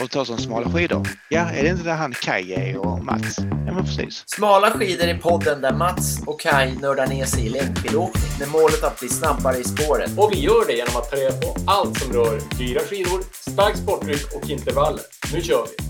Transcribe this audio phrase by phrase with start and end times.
[0.00, 1.08] och tar som smala skidor.
[1.28, 3.38] Ja, är det inte där han Kaj är och Mats?
[3.38, 4.24] Ja, men precis.
[4.26, 8.84] Smala skidor i podden där Mats och Kai nördar ner sig i längdskidåkning med målet
[8.84, 10.10] att bli snabbare i spåret.
[10.18, 13.20] Och vi gör det genom att ta reda på allt som rör dyra skidor,
[13.50, 15.02] stark sportdryck och intervaller.
[15.32, 15.84] Nu kör vi!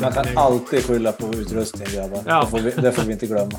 [0.00, 2.22] Man kan alltid skylla på utrustning grabbar.
[2.26, 2.40] Ja.
[2.40, 3.58] Det, får vi, det får vi inte glömma.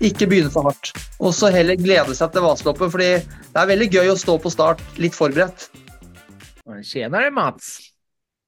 [0.00, 0.92] Ikke begynne for hardt.
[1.18, 4.50] Og så heller glede seg til Vasaloppet, fordi det er veldig gøy å stå på
[4.50, 5.68] start litt forberedt.
[6.82, 7.91] Tjenare Mats!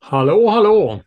[0.06, 1.00] Hallå, hallå!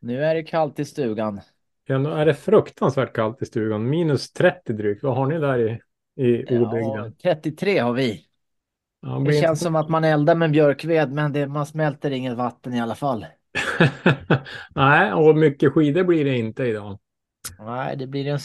[0.00, 1.40] Nu är det kallt i stugan.
[1.86, 3.90] Ja, nu är det fruktansvärt kallt i stugan.
[3.90, 5.02] Minus 30 drygt.
[5.02, 5.80] Vad har ni där i,
[6.24, 7.14] i Ja, obygden?
[7.22, 8.24] 33 har vi.
[9.00, 12.36] Ja, Det känns inte- som att man eldar med björkved men det, man smälter inget
[12.36, 13.26] vatten i alla fall.
[14.74, 16.98] Nej, och mycket skidor blir det inte idag.
[17.58, 18.38] Nej, det blir en.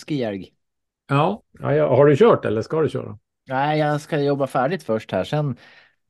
[1.08, 3.20] Ja, ja, ja, har du kört eller ska du köra?
[3.48, 5.58] Nej, jag ska jobba färdigt först här, sen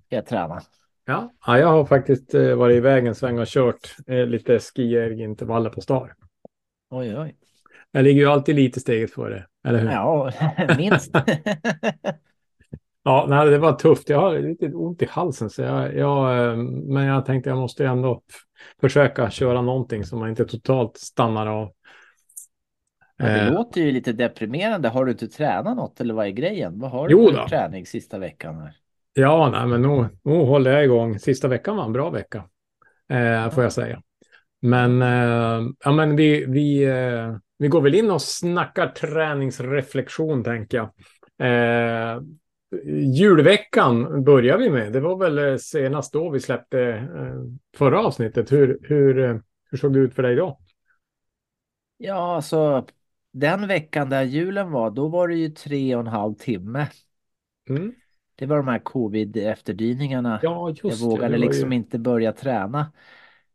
[0.06, 0.62] ska jag träna.
[1.10, 5.70] Ja, ja jag har faktiskt eh, varit iväg en sväng och kört eh, lite skiergintervaller
[5.70, 6.14] på star.
[6.90, 7.36] Oj, oj.
[7.92, 9.90] Jag ligger ju alltid lite steget före, eller hur?
[9.92, 10.32] Ja,
[10.78, 11.12] minst.
[13.04, 14.10] Ja, nej, det var tufft.
[14.10, 17.86] Jag har lite ont i halsen, så jag, jag, eh, men jag tänkte jag måste
[17.86, 18.22] ändå
[18.82, 21.72] försöka köra någonting så man inte totalt stannar av.
[23.18, 24.90] Ja, Det Eh, låter ju lite deprimerande.
[24.90, 26.80] Har du inte tränat något eller vad är grejen?
[26.80, 27.48] Vad har du Jo för då.
[27.48, 28.56] träning sista veckan?
[28.56, 28.76] Här?
[29.20, 31.20] Ja, nej, men nog, nog håller jag igång.
[31.20, 32.44] Sista veckan var en bra vecka,
[33.10, 34.02] eh, får jag säga.
[34.62, 40.78] Men, eh, ja, men vi, vi, eh, vi går väl in och snackar träningsreflektion, tänker
[40.78, 40.90] jag.
[41.48, 42.22] Eh,
[43.14, 44.94] julveckan börjar vi med.
[44.94, 47.42] Det var väl eh, senast då vi släppte eh,
[47.78, 48.52] förra avsnittet.
[48.52, 50.60] Hur, hur, hur såg det ut för dig då?
[51.98, 52.86] Ja, alltså
[53.34, 56.88] den veckan där julen var, då var det ju tre och en halv timme.
[57.70, 57.94] Mm.
[58.40, 60.40] Det var de här covid-efterdyningarna.
[60.44, 61.06] Ja, just Jag det.
[61.06, 62.92] vågade det ju- liksom inte börja träna.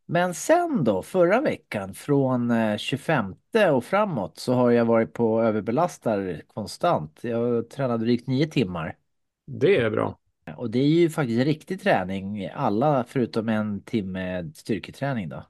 [0.07, 3.35] Men sen då, förra veckan, från eh, 25
[3.73, 7.21] och framåt så har jag varit på överbelastar konstant.
[7.23, 8.97] Jag tränade drygt nio timmar.
[9.47, 10.19] Det är bra.
[10.57, 15.47] Och det är ju faktiskt riktig träning, alla förutom en timme styrketräning då.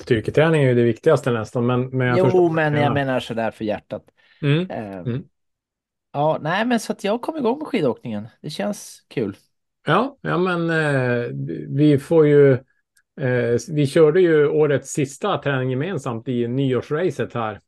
[0.00, 2.50] Styrketräning är ju det viktigaste nästan, men, men jag Jo, förstår.
[2.50, 2.80] men Ja.
[2.82, 4.04] jag menar sådär för hjärtat.
[4.42, 4.70] Mm.
[4.70, 5.24] Eh, Mm.
[6.18, 8.28] Ja, nej, men så att jag kom igång med skidåkningen.
[8.40, 9.36] Det känns kul.
[9.86, 11.30] Ja, ja men eh,
[11.68, 12.52] vi får ju...
[13.20, 17.60] Eh, vi körde ju årets sista träning gemensamt i nyårsracet här.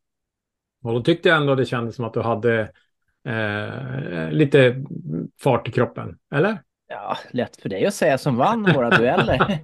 [0.83, 2.61] Och då tyckte jag ändå det kändes som att du hade
[3.25, 4.85] eh, lite
[5.41, 6.59] fart i kroppen, eller?
[6.93, 9.61] Ja, lätt för dig att säga som vann våra dueller.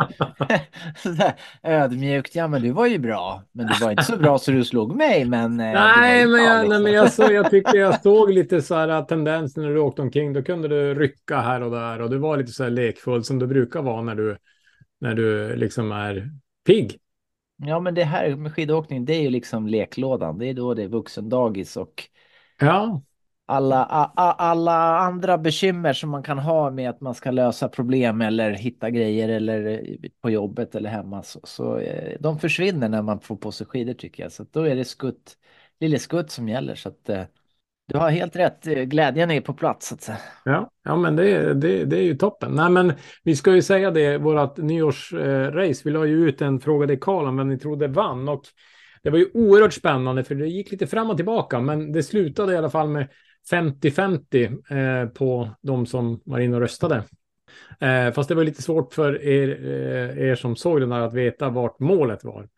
[1.63, 3.43] Ödmjukt, ja men du var ju bra.
[3.53, 5.61] Men du var inte så bra så du slog mig, men...
[5.61, 9.03] eh, Nej, men, jag, nej, men jag, så, jag tyckte jag såg lite så här
[9.03, 10.33] tendenser när du åkte omkring.
[10.33, 13.39] Då kunde du rycka här och där och du var lite så här lekfull som
[13.39, 14.37] du brukar vara när du,
[15.01, 16.31] när du liksom är
[16.67, 16.99] pigg.
[17.57, 20.39] Ja, men det här med skidåkning, det är ju liksom leklådan.
[20.39, 22.09] Det är då det är vuxendagis och
[22.61, 23.03] Ja,
[23.47, 27.69] alla, a, a, alla andra bekymmer som man kan ha med att man ska lösa
[27.69, 31.23] problem eller hitta grejer eller eh, på jobbet eller hemma.
[31.23, 34.33] Så, så eh, de försvinner när man får på sig skidor tycker jag.
[34.33, 35.37] Så att då är det skutt,
[35.81, 36.75] lille skutt som gäller.
[36.75, 37.23] Så att eh,
[37.89, 38.65] du har helt rätt.
[38.65, 40.19] Glädjen är på plats så att säga.
[40.45, 42.53] Ja, ja men det, det, det är ju toppen.
[42.53, 42.93] Nej, men
[43.25, 47.27] vi ska ju säga det, vårt nyårsrace, vi la ju ut en fråga till Karl
[47.27, 48.43] om vem ni trodde vann och
[49.03, 52.53] det var ju oerhört spännande för det gick lite fram och tillbaka, men det slutade
[52.53, 53.09] i alla fall med
[53.51, 57.05] 50-50 eh, på de som var inne och röstade.
[57.81, 61.15] Eh, fast det var lite svårt för er, eh, er som såg den där att
[61.15, 62.49] veta vart målet var.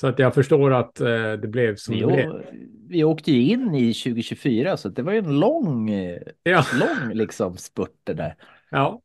[0.00, 2.44] Så att jag förstår att eh, det blev som Vi, det blev.
[2.88, 6.64] vi åkte ju in i 2024 så det var ju en lång, eh, Ja.
[6.80, 8.34] lång liksom spurt det där.
[8.70, 9.00] Ja,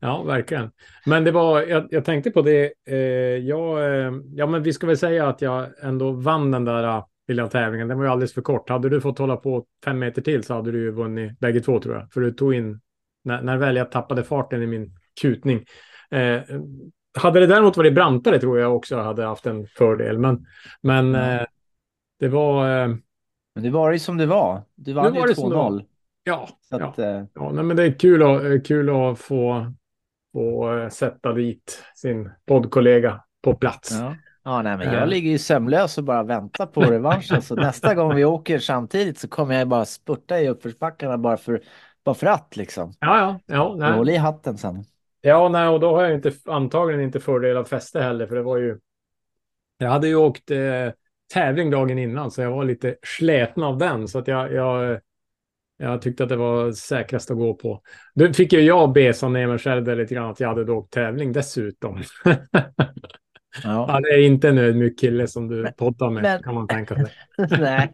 [0.00, 0.70] ja, verkligen.
[1.06, 2.96] Men det var, jag, jag tänkte på det, eh,
[3.46, 7.46] jag, eh, ja men vi ska väl säga att jag ändå vann den där lilla
[7.46, 7.88] tävlingen.
[7.88, 8.68] Den var ju alldeles för kort.
[8.70, 11.80] Hade du fått hålla på fem meter till så hade du ju vunnit bägge två
[11.80, 12.12] tror jag.
[12.12, 12.80] För du tog in,
[13.24, 15.64] när, när väl jag tappade farten i min kutning.
[16.10, 16.40] Eh,
[17.18, 20.18] hade det däremot varit brantare tror jag också hade haft en fördel.
[20.18, 20.46] Men,
[20.82, 21.32] men Ja.
[21.40, 21.46] eh,
[22.20, 22.88] det var, eh,
[23.54, 24.62] Men det var ju som det var.
[24.74, 25.70] Du vann var ju det som det var.
[25.70, 25.84] 2-0.
[26.24, 26.86] ja, Så ja.
[26.86, 29.72] att, eh, Ja, nej, men det är kul att, kul att få,
[30.32, 33.90] få eh, sätta dit sin poddkollega på plats.
[33.92, 34.16] Ja.
[34.46, 34.94] Ja, nej, men Eh.
[34.94, 37.42] jag ligger ju sömnlös och bara väntar på revanschen.
[37.42, 41.60] Så nästa gång vi åker samtidigt så kommer jag bara spurta i uppförsbackarna bara för,
[42.04, 42.92] bara för att liksom.
[43.00, 43.92] Ja, ja, ja, nej.
[43.92, 44.84] håller i hatten sen.
[45.20, 48.42] ja nej, och då har jag inte, antagligen inte fördel av fäste heller, för det
[48.42, 48.78] var ju...
[49.78, 50.58] Jag hade ju åkt eh,
[51.34, 55.00] tävling dagen innan, så jag var lite släten av den, så att jag, jag,
[55.76, 57.82] jag tyckte att det var säkrast att gå på.
[58.14, 61.32] Då fick ju jag besa ner mig själv lite grann att jag hade åkt tävling
[61.32, 62.02] dessutom.
[63.64, 64.00] Ja.
[64.02, 67.06] Det är inte en ödmjuk kille som du poddar med, men- kan man tänka sig.
[67.60, 67.92] Nej,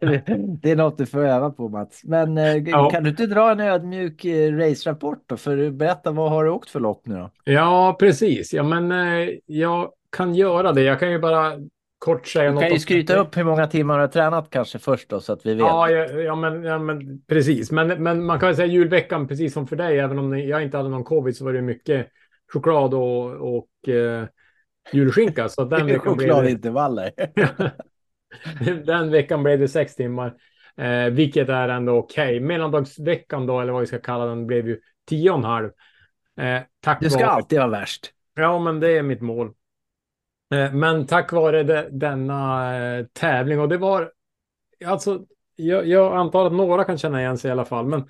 [0.62, 2.00] det är något du får öva på Mats.
[2.05, 2.91] Men eh, Ja.
[2.91, 5.37] kan du inte dra en ödmjuk eh, race-rapport då?
[5.37, 7.31] För berätta, vad har du åkt för lopp nu då?
[7.44, 8.55] Ja, precis.
[8.55, 10.82] Ja, men eh, jag kan göra det.
[10.82, 11.53] Jag kan ju bara
[11.99, 14.79] kort säga Du något kan ju skryta upp hur många timmar du har tränat kanske
[14.79, 15.61] först då, så att vi vet.
[15.61, 17.70] Ja, ja, men, ja, men precis.
[17.70, 20.76] Men, men man kan väl säga julveckan, precis som för dig, även om jag inte
[20.76, 22.06] hade någon covid så var det mycket
[22.53, 24.25] choklad och, och eh,
[24.93, 25.49] julskinka.
[25.49, 27.11] Så den veckan, blev det, Chokladintervaller.
[28.87, 30.34] den veckan blev det sex timmar,
[30.76, 32.40] eh, vilket är ändå okej.
[32.40, 35.70] Mellandagsveckan då, eller vad vi ska kalla den, blev ju tio och en halv.
[36.40, 38.11] Eh, tack Du ska vare- alltid vara värst.
[38.34, 39.46] Ja, men det är mitt mål.
[40.55, 44.12] Eh, Men tack vare det, denna eh, tävling och det var
[44.87, 45.25] alltså.
[45.56, 48.05] Jag, jag antar att några kan känna igen sig i alla fall, men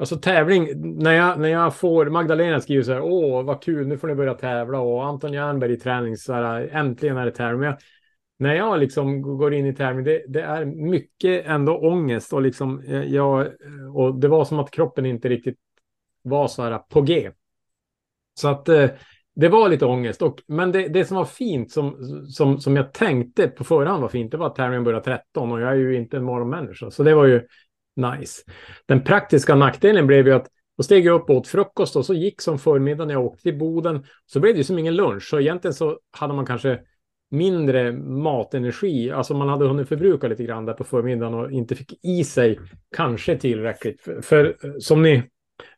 [0.00, 0.68] alltså tävling
[0.98, 3.02] när jag när jag får Magdalena skriver så här.
[3.02, 6.68] Åh, vad kul, nu får ni börja tävla och Anton Jernberg i träning så här.
[6.72, 7.60] Äntligen är det tävling.
[7.60, 7.78] Men jag,
[8.38, 12.80] när jag liksom går in i tävling, det, det är mycket ändå ångest och liksom
[12.80, 15.58] eh, jag eh, och det var som att kroppen inte riktigt
[16.22, 17.30] var så här på G.
[18.34, 18.90] Så att eh,
[19.34, 20.22] det var lite ångest.
[20.22, 21.96] Och, men det, det som var fint, som,
[22.28, 25.60] som, som jag tänkte på förhand var fint, det var att tävlingen började 13 och
[25.60, 26.90] jag är ju inte en morgonmänniska.
[26.90, 27.46] Så det var ju
[28.00, 28.42] nice.
[28.86, 32.14] Den praktiska nackdelen blev ju att då steg jag upp och åt frukost och så
[32.14, 34.04] gick som förmiddag när jag åkte till Boden.
[34.26, 35.22] Så blev det ju som ingen lunch.
[35.22, 36.80] Så egentligen så hade man kanske
[37.30, 39.10] mindre matenergi.
[39.10, 42.58] Alltså man hade hunnit förbruka lite grann där på förmiddagen och inte fick i sig
[42.96, 44.00] kanske tillräckligt.
[44.00, 45.22] För, för eh, som ni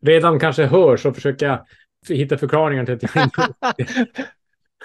[0.01, 1.67] redan kanske hör så försöker jag
[2.09, 3.49] hitta förklaringar till att jag inte...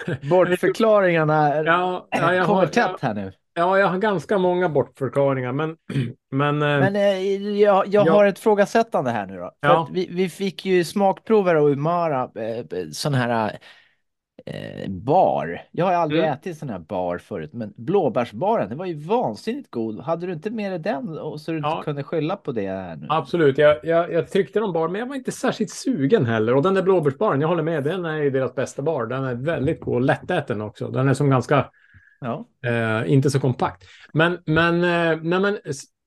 [0.30, 3.32] Bortförklaringarna Ja, ja, jag kommer tätt här nu.
[3.58, 5.76] Ja, jag har ganska många bortförklaringar, men...
[6.30, 7.18] Men, eh, Men eh,
[7.60, 8.12] jag, jag Ja.
[8.12, 9.50] har ett frågasättande här nu då.
[9.62, 9.88] För Ja.
[9.92, 13.58] vi, vi fick ju smakprover av Umara, eh, sån här
[14.46, 15.62] eh, bar.
[15.70, 16.32] Jag har aldrig Mm.
[16.32, 20.00] ätit sån här bar förut, men blåbärsbaren, det var ju vansinnigt god.
[20.00, 21.72] Hade du inte med dig den och så du Ja.
[21.72, 23.06] inte kunde skylla på det här nu?
[23.10, 26.54] Absolut, jag, jag, jag tryckte någon bar, men jag var inte särskilt sugen heller.
[26.54, 29.06] Och den där blåbärsbaren, jag håller med, den är ju deras bästa bar.
[29.06, 30.88] Den är väldigt god och lättäten också.
[30.88, 31.70] Den är som ganska,
[32.20, 32.48] Ja.
[32.66, 33.84] eh, inte så kompakt.
[34.12, 35.58] Men, men, eh, nej men,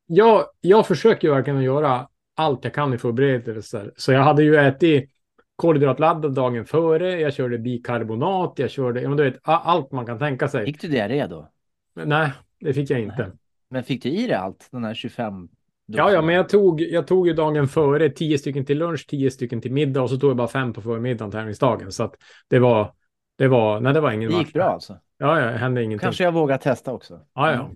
[0.08, 3.94] jag, jag försöker ju verkligen göra allt jag kan i förberedelser.
[3.98, 5.10] Så jag hade ju ätit
[5.56, 10.20] kolhydratladdad dagen före, jag körde bikarbonat, jag körde, ja, men du vet, allt man kan
[10.20, 10.66] tänka sig.
[10.66, 11.50] Fick du diarré då?
[11.96, 13.32] Nej, det fick jag inte.
[13.70, 15.50] Men fick du i dig allt, den här 25?
[15.86, 19.32] Ja, ja, men jag tog, jag tog ju dagen före 10 stycken till lunch, 10
[19.32, 21.92] stycken till middag och så tog jag bara fem på förmiddagen tävlingsdagen.
[21.92, 22.16] Så att
[22.48, 22.94] det var,
[23.38, 24.54] det var, nej det var ingen Det gick match.
[24.54, 24.98] bra alltså.
[25.22, 26.04] Ja, ja, det hände ingenting.
[26.06, 27.20] Kanske jag vågar testa också.
[27.36, 27.70] Ja, ja.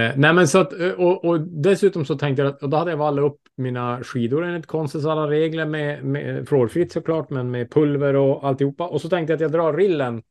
[0.00, 2.76] Eh, nej, men så att, eh, och, och dessutom så tänkte jag att, och då
[2.76, 7.50] hade jag vallat upp mina skidor enligt konstens alla regler med, med frårfritt såklart, men
[7.50, 8.86] med pulver och alltihopa.
[8.86, 10.22] Och så tänkte jag att jag drar rillen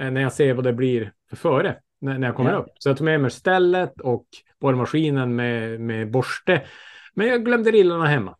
[0.00, 2.56] eh, när jag ser vad det blir för före, när, när jag kommer Ja.
[2.58, 2.68] upp.
[2.78, 4.24] Så jag tog med mig stället och
[4.60, 6.62] borrmaskinen med, med borste.
[7.14, 8.36] Men jag glömde rillarna hemma.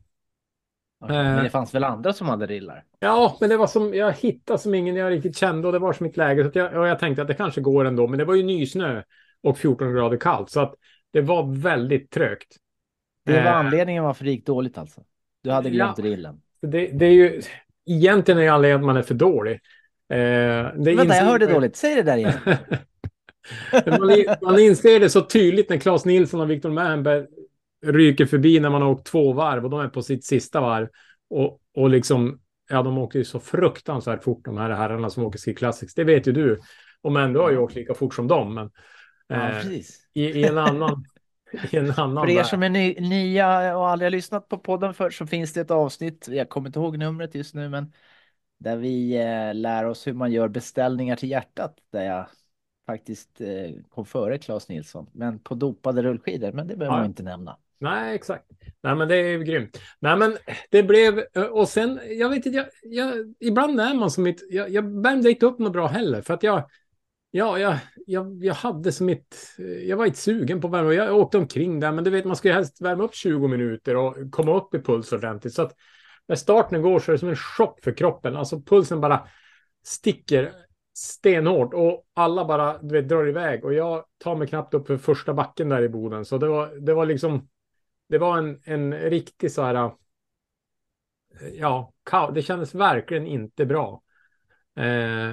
[1.04, 1.22] Okej, Eh.
[1.22, 2.84] Men det fanns väl andra som hade rillar?
[3.00, 5.92] Ja, men det var som, jag hittade som ingen jag riktigt kände och det var
[5.92, 6.50] som mitt läge.
[6.52, 9.02] Så jag, och jag tänkte att det kanske går ändå, men det var ju nysnö
[9.42, 10.50] och 14 grader kallt.
[10.50, 10.74] Så att
[11.12, 12.56] det var väldigt trögt.
[13.24, 13.56] Det var Eh.
[13.56, 15.00] anledningen varför det gick dåligt alltså?
[15.42, 16.04] Du hade glömt Ja.
[16.04, 16.40] rillen?
[16.62, 17.42] Det, det är ju,
[17.86, 19.52] egentligen är anledningen att man är för dålig.
[20.08, 20.18] Eh,
[20.74, 21.76] Vänta, jag hörde dåligt.
[21.76, 22.32] Säg det där igen.
[24.42, 27.26] man inser det så tydligt när Claes Nilsson och Viktor Mernberg
[27.86, 30.88] ryker förbi när man har åkt två varv och de är på sitt sista varv.
[31.30, 35.38] Och, och liksom, ja, de åker ju så fruktansvärt fort de här herrarna som åker
[35.38, 35.94] Ski Classics.
[35.94, 36.60] Det vet ju du.
[37.02, 38.54] Och men du har ju åkt lika fort som dem.
[38.54, 38.70] Men
[39.28, 39.66] Ja, eh,
[40.14, 41.04] i, i en annan...
[41.72, 44.94] I en annan För er som är ny, nya och aldrig har lyssnat på podden
[44.94, 47.92] förr så finns det ett avsnitt, jag kommer inte ihåg numret just nu, men
[48.58, 52.26] där vi eh, lär oss hur man gör beställningar till hjärtat, där jag
[52.86, 57.00] faktiskt eh, kom före Claes Nilsson, men på dopade rullskidor, men det behöver Ja.
[57.00, 57.58] man inte nämna.
[57.80, 58.44] Nej, exakt.
[58.82, 59.80] Nej, men det är ju grymt.
[60.00, 60.36] Nej, men
[60.70, 61.24] det blev...
[61.34, 64.46] Eh, och sen, jag vet inte, jag, jag, ibland är man som mitt...
[64.50, 66.70] Jag, jag värmde inte upp något bra heller, för att jag...
[67.30, 69.56] Ja, jag, jag, jag hade som mitt...
[69.58, 70.92] Eh, jag var inte sugen på att värma.
[70.92, 73.96] Jag åkte omkring där, men du vet, man ska ju helst värma upp 20 minuter
[73.96, 75.54] och komma upp i puls ordentligt.
[75.54, 75.74] Så att
[76.28, 78.36] när starten går så är det som en chock för kroppen.
[78.36, 79.28] Alltså pulsen bara
[79.84, 80.52] sticker
[80.94, 83.64] stenhårt och alla bara du vet, drar iväg.
[83.64, 86.24] Och jag tar mig knappt upp för första backen där i Boden.
[86.24, 87.48] Så det var, det var liksom...
[88.10, 89.74] Det var en, en riktig så här...
[89.74, 89.90] Eh,
[91.54, 91.92] ja,
[92.34, 94.02] det kändes verkligen inte bra.
[94.76, 94.86] Eh,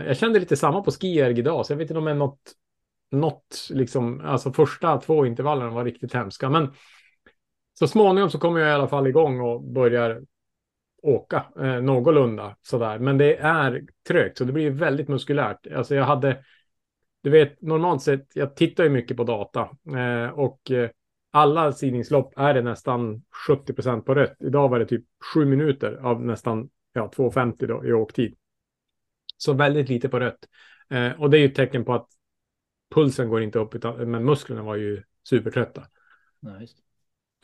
[0.06, 2.54] jag kände lite samma på skierg idag, så jag vet inte om det är något,
[3.12, 6.50] något liksom, alltså första två intervallerna var riktigt hemska.
[6.50, 6.74] Men
[7.74, 10.22] så småningom så kommer jag i alla fall igång och börjar
[11.02, 13.00] åka eh, någorlunda sådär.
[13.00, 15.68] Men det är trögt, så det blir väldigt muskulärt.
[15.68, 16.44] Alltså jag hade
[17.22, 20.90] du vet, normalt sett, jag tittar ju mycket på data eh, och eh,
[21.32, 24.36] alla sidningslopp är det nästan 70 procent på rött.
[24.40, 28.36] Idag var det typ sju minuter av nästan ja, 2,50 då i åktid.
[29.38, 30.48] Så väldigt lite på rött.
[30.90, 32.08] Eh, och det är ju ett tecken på att
[32.96, 35.84] pulsen går inte upp, utan, men musklerna var ju supertrötta.
[36.60, 36.78] Just.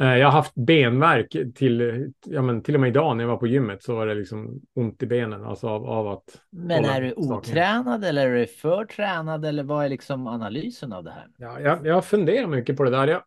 [0.01, 3.37] Eh, jag har haft benvärk till, ja, men till och med idag när jag var
[3.37, 5.43] på gymmet så var det liksom ont i benen.
[5.43, 6.41] Alltså av, av att...
[6.49, 11.03] Men är du otränad eller är du för tränad eller vad är liksom analysen av
[11.03, 11.27] det här?
[11.37, 13.07] Ja, jag, jag funderar mycket på det där.
[13.07, 13.23] Jag,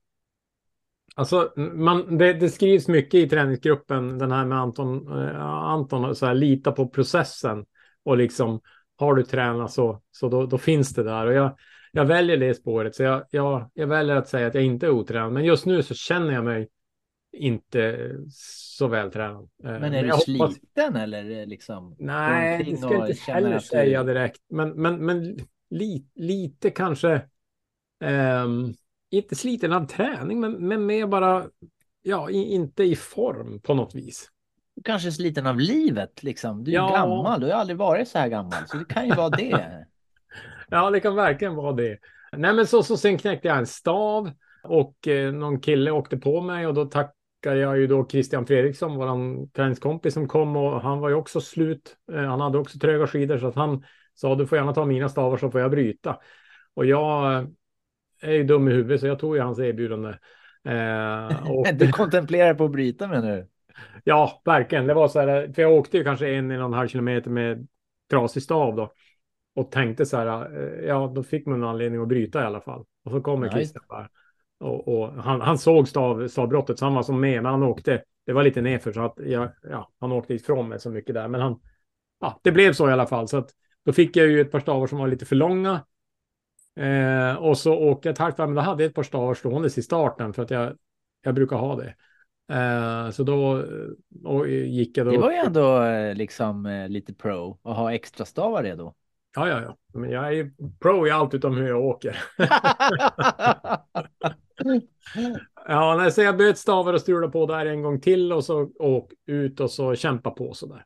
[1.16, 6.26] alltså, man, det, det skrivs mycket i träningsgruppen, den här med Anton, eh, Anton så
[6.26, 7.64] här, lita på processen
[8.04, 8.60] och liksom
[8.98, 11.26] har du tränat så, så då, då finns det där.
[11.26, 11.56] Och jag,
[11.92, 14.90] jag väljer det spåret, så jag, jag, jag väljer att säga att jag inte är
[14.90, 15.32] otränad.
[15.32, 16.68] Men just nu så känner jag mig
[17.32, 19.48] inte så vältränad.
[19.64, 21.96] Eh, Men är du jag hoppas- sliten eller liksom?
[21.98, 24.40] Nej, det ska jag inte heller att du- säga direkt.
[24.50, 25.38] Men, men, men
[25.70, 27.22] li, lite kanske,
[28.04, 28.74] ehm,
[29.10, 31.46] inte sliten av träning, men, men mer bara,
[32.02, 34.30] ja, i, inte i form på något vis.
[34.84, 36.64] Kanske sliten av livet liksom.
[36.64, 36.88] Du är Ja.
[36.92, 38.66] gammal, du har aldrig varit så här gammal.
[38.66, 39.86] Så det kan ju vara det.
[40.68, 41.98] Ja, det kan verkligen vara det.
[42.36, 44.30] Nej, men så, så sen knäckte jag en stav
[44.64, 48.96] och eh, någon kille åkte på mig och då tackar jag ju då Christian Fredriksson,
[48.96, 51.96] våran träningskompis som kom och han var ju också slut.
[52.12, 53.84] Eh, han hade också tröga skidor så att han
[54.14, 56.16] sa du får gärna ta mina stavar så får jag bryta.
[56.74, 57.46] Och jag
[58.20, 60.08] är ju dum i huvudet så jag tog ju hans erbjudande.
[60.64, 63.46] Eh, och, Du kontemplerar på att bryta med nu.
[64.04, 64.86] Ja, verkligen.
[64.86, 67.30] Det var så här, för jag åkte ju kanske en, en och en halv kilometer
[67.30, 67.66] med
[68.10, 68.92] trasig stav då.
[69.54, 72.60] Och tänkte så här, eh, ja, då fick man en anledning att bryta i alla
[72.60, 72.84] fall.
[73.04, 73.56] Och så kommer Nice.
[73.56, 74.08] Christian där.
[74.60, 78.02] Och, och han, han såg stav, stavbrottet, så han var som med, men han åkte,
[78.26, 81.28] det var lite nerför så att jag, ja, han åkte ifrån mig så mycket där.
[81.28, 81.60] Men han,
[82.20, 83.28] ja, det blev så i alla fall.
[83.28, 83.50] Så att
[83.84, 85.84] då fick jag ju ett par stavar som var lite för långa.
[86.76, 89.34] Eh, och så åkte jag ett halvt varv, men då hade jag ett par stavar
[89.34, 90.76] ståendes i starten för att jag,
[91.22, 91.94] jag brukar ha det.
[92.52, 93.64] Eh, så då eh,
[94.24, 95.10] och gick jag då.
[95.10, 98.94] Det var ju ändå eh, liksom eh, lite pro att ha extra stavar redo.
[99.36, 99.76] Ja, ja, ja.
[100.00, 102.18] Men jag är ju pro i allt utom hur jag åker.
[105.68, 108.70] Ja, nej, så jag bytte stavar och strulade på där en gång till och så
[108.78, 110.84] åk ut och så kämpa på så där.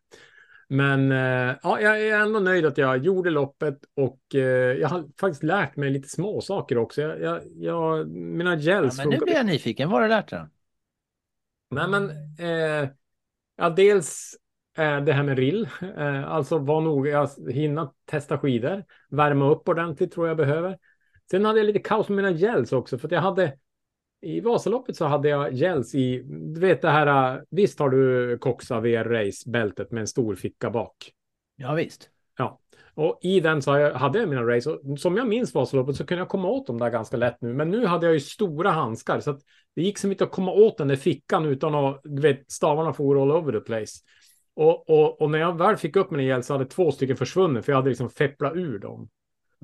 [0.72, 4.40] Men eh, ja, jag är ändå nöjd att jag gjorde loppet och eh,
[4.78, 7.00] jag har faktiskt lärt mig lite små saker också.
[7.02, 9.88] Jag, jag, jag, mina Ja, gels men nu blir jag nyfiken.
[9.90, 10.46] Vad har du lärt dig?
[11.70, 12.88] Nej, men eh,
[13.56, 14.36] ja, dels
[14.78, 19.68] eh, det här med rill, eh, alltså var nog, jag hinna testa skidor, värma upp
[19.68, 20.78] ordentligt tror jag behöver.
[21.30, 23.58] Sen hade jag lite kaos med mina gels också, för att jag hade
[24.22, 28.80] i Vasaloppet så hade jag gels i, du vet det här, visst har du Coxa
[28.80, 31.12] VR Race bältet med en stor ficka bak.
[31.56, 32.10] Ja, visst.
[32.94, 36.06] Och i den så jag- hade jag mina race och som jag minns Vasaloppet så
[36.06, 37.54] kunde jag komma åt dem där ganska lätt nu.
[37.54, 39.40] Men nu hade jag ju stora handskar så att
[39.74, 42.92] det gick som inte att komma åt den där fickan utan att, du vet, stavarna
[42.92, 43.98] for all over the place.
[44.54, 47.64] Och, och, och när jag väl fick upp mina hjälp så hade två stycken försvunnit
[47.64, 49.08] för jag hade liksom fepplat ur dem.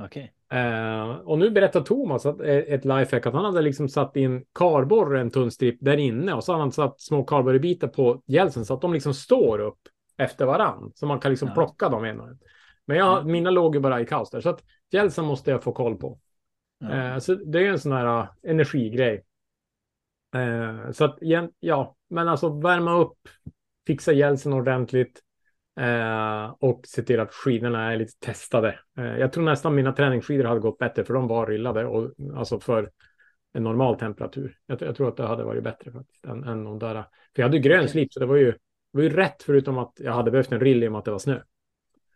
[0.03, 0.33] Okej.
[0.53, 4.45] Eh, och nu berättar Thomas att, eh, ett lifehack att han hade liksom satt in
[4.55, 8.65] kardborre, en tunn stripp där inne och så hade han satt små kardborrebitar på hjälsen
[8.65, 9.79] så att de liksom står upp
[10.17, 10.93] efter varann.
[10.95, 11.55] Så man kan liksom Ja.
[11.55, 12.39] plocka dem en och en.
[12.87, 13.33] Men jag, Mm.
[13.33, 14.41] mina låg ju bara i kaos där.
[14.41, 16.19] Så att hjälsen måste jag få koll på.
[16.79, 16.93] Ja.
[16.95, 19.25] Eh, så det är en sån här uh, energigrej.
[20.93, 21.19] Så att
[21.61, 23.19] ja, men alltså värma upp,
[23.87, 25.23] fixa hjälsen ordentligt.
[25.81, 28.79] Eh, och se till att skidorna är lite testade.
[28.99, 32.61] Eh, jag tror nästan mina träningsskidor hade gått bättre för de var rillade och alltså
[32.61, 32.91] för
[33.53, 34.59] en normal temperatur.
[34.67, 36.95] Jag, jag tror att det hade varit bättre faktiskt än, än de där.
[36.95, 37.03] För
[37.35, 38.59] jag hade ju grön slip så det var ju, det
[38.91, 41.11] var ju rätt förutom att jag hade behövt en rill i och med att det
[41.11, 41.41] var snö.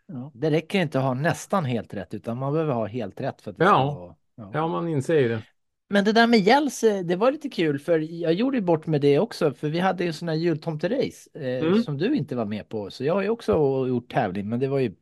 [0.07, 0.31] Ja.
[0.35, 3.51] Det räcker inte att ha nästan helt rätt, utan man behöver ha helt rätt för
[3.51, 3.91] att det Ja.
[3.93, 4.15] ska vara...
[4.35, 4.51] Ja.
[4.55, 5.43] Ja, man inser ju det.
[5.91, 8.87] Men det där med gälls, eh, det var lite kul för jag gjorde ju bort
[8.87, 11.83] med det också för vi hade ju här jultomterace eh, Mm.
[11.83, 12.91] som du inte var med på.
[12.91, 13.53] Så jag har ju också
[13.89, 14.95] gjort tävling men det var ju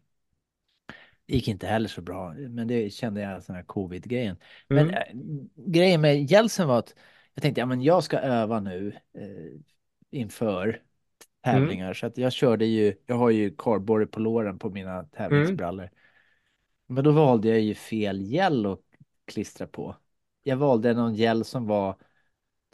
[1.27, 2.33] gick inte heller så bra.
[2.33, 4.37] Men det kände jag sån här covid-grejen.
[4.69, 4.95] Men Mm.
[4.95, 5.03] eh,
[5.67, 6.95] grejen med gälsen var att
[7.35, 9.61] jag tänkte ja men jag ska öva nu eh,
[10.11, 10.83] inför
[11.45, 15.91] tävlingar så att jag körde ju, jag har ju kardborre på låren på mina tävlingsbrallor.
[16.87, 18.81] Men då valde jag ju fel gel att
[19.27, 19.97] klistra på.
[20.49, 21.97] Jag valde någon gel som var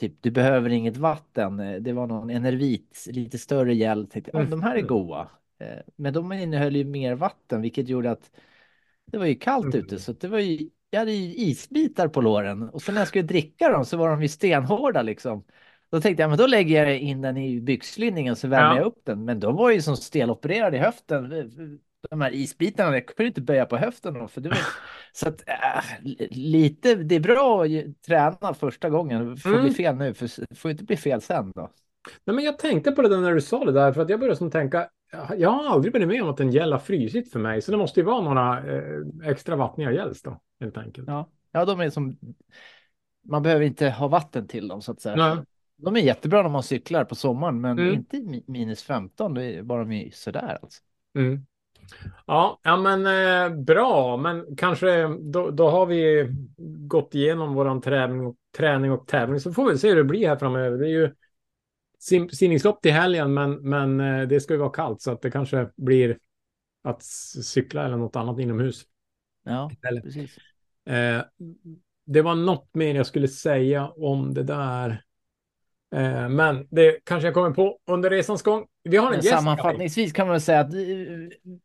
[0.00, 1.60] typ, du behöver inget vatten.
[1.60, 4.06] Eh, Det var någon Enervit, lite större gel.
[4.06, 5.28] Tänkte, ja, de här är goa.
[5.58, 5.66] Eh,
[5.96, 8.30] Men de innehöll ju mer vatten, vilket gjorde att
[9.06, 9.78] det var ju kallt Mm.
[9.86, 9.98] ute.
[9.98, 12.68] Så det var ju, jag hade ju isbitar på låren.
[12.68, 15.44] Och sen när jag skulle dricka dem så var de ju stenhårda liksom.
[15.90, 18.76] Då tänkte jag, men då lägger jag in den i byxlinningen så värmer Ja.
[18.76, 19.24] jag upp den.
[19.24, 21.32] Men de var ju som stelopererade i höften.
[22.10, 24.50] De här isbitarna, kan du inte böja på höften då, för du.
[25.12, 29.30] Så att äh, lite, det är bra att träna första gången.
[29.30, 29.62] Det får Mm.
[29.64, 31.70] bli fel nu, för det får inte bli fel sen då.
[32.24, 34.20] Nej, men jag tänkte på det där när du sa det där, för att jag
[34.20, 34.88] började som tänka,
[35.36, 37.76] jag har aldrig varit med om att en gäll har frysit för mig, så det
[37.76, 41.08] måste ju vara några eh, extra vattniga gälls då, helt enkelt.
[41.08, 42.16] Ja, ja de är som...
[43.26, 45.16] Man behöver inte ha vatten till dem så att säga.
[45.16, 45.44] Nej.
[45.76, 47.94] De är jättebra när man cyklar på sommaren, men Mm.
[47.94, 50.82] inte minus 15, det är bara sådär alltså.
[51.18, 51.46] Mm.
[52.26, 56.28] Ja, ja, men eh, bra, men kanske då, då har vi
[56.88, 60.36] gått igenom våran träning träning och tävling, så får vi se hur det blir här
[60.36, 60.78] framöver.
[60.78, 61.14] Det är ju
[61.98, 65.30] sim, simningslopp till helgen, men, men eh, det ska ju vara kallt, så att det
[65.30, 66.18] kanske blir
[66.82, 67.02] att
[67.44, 68.84] cykla eller något annat inomhus.
[69.44, 70.36] Ja, Eller- precis.
[70.86, 71.22] Eh,
[72.06, 75.04] det var något mer jag skulle säga om det där.
[75.94, 78.66] Eh, men det kanske jag kommer på under resans gång.
[78.84, 79.36] Vi har en Men gäst.
[79.36, 80.74] sammanfattningsvis kan man säga att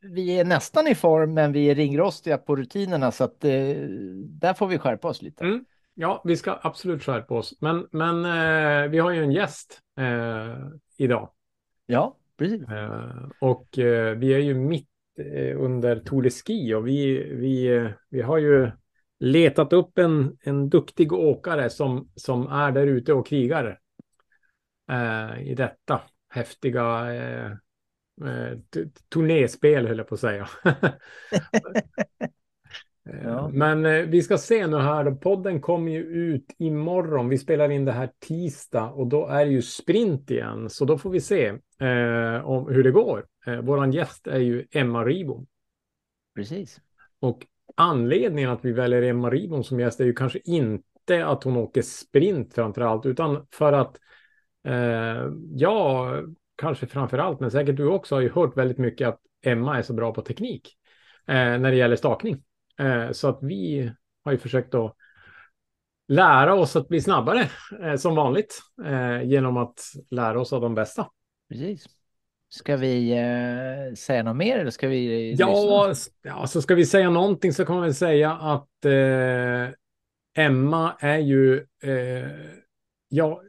[0.01, 3.51] vi är nästan i form, men vi är ringrostiga på rutinerna, så att eh,
[4.19, 5.43] där får vi skärpa oss lite.
[5.43, 5.65] Mm.
[5.93, 7.57] Ja, vi ska absolut skärpa oss.
[7.61, 10.57] Men, men eh, vi har ju en gäst eh,
[10.97, 11.29] idag.
[11.85, 12.61] Ja, precis.
[13.39, 13.67] Och
[14.17, 14.89] vi är ju mitt
[15.55, 18.71] under Tour de Ski och vi, vi, vi har ju
[19.19, 23.79] letat upp en, en duktig åkare som, som är där ute och krigar
[24.89, 27.51] eh, i detta häftiga eh,
[28.25, 28.57] eh,
[29.13, 30.49] turnéspel, höll jag på att säga.
[33.09, 33.49] Eh, Ja.
[33.53, 37.29] Men eh, vi ska se nu här, podden kommer ju ut imorgon.
[37.29, 40.69] Vi spelar in det här tisdag och då är det ju sprint igen.
[40.69, 41.49] Så då får vi se
[42.43, 43.25] om hur det går.
[43.45, 45.47] Eh, våran gäst är ju Emma Ribom.
[46.35, 46.81] precis.
[47.19, 51.57] Och anledningen att vi väljer Emma Ribom som gäst är ju kanske inte att hon
[51.57, 53.97] åker sprint framför allt, utan för att
[54.69, 56.13] eh, ja,
[56.57, 59.81] kanske framför allt, men säkert du också har ju hört väldigt mycket att Emma är
[59.81, 60.75] så bra på teknik
[61.27, 62.43] eh, när det gäller stakning.
[62.79, 63.91] Eh, så att vi
[64.23, 64.95] har ju försökt att
[66.07, 67.49] lära oss att bli snabbare
[67.83, 69.79] eh, som vanligt eh, genom att
[70.09, 71.07] lära oss av de bästa.
[71.49, 71.87] precis.
[72.49, 76.15] Ska vi eh, säga något mer eller ska vi Ja, lyssna?
[76.21, 79.69] ja, så ska vi säga någonting så kan man väl säga att eh,
[80.45, 82.31] Emma är ju, eh,
[83.09, 83.41] ja,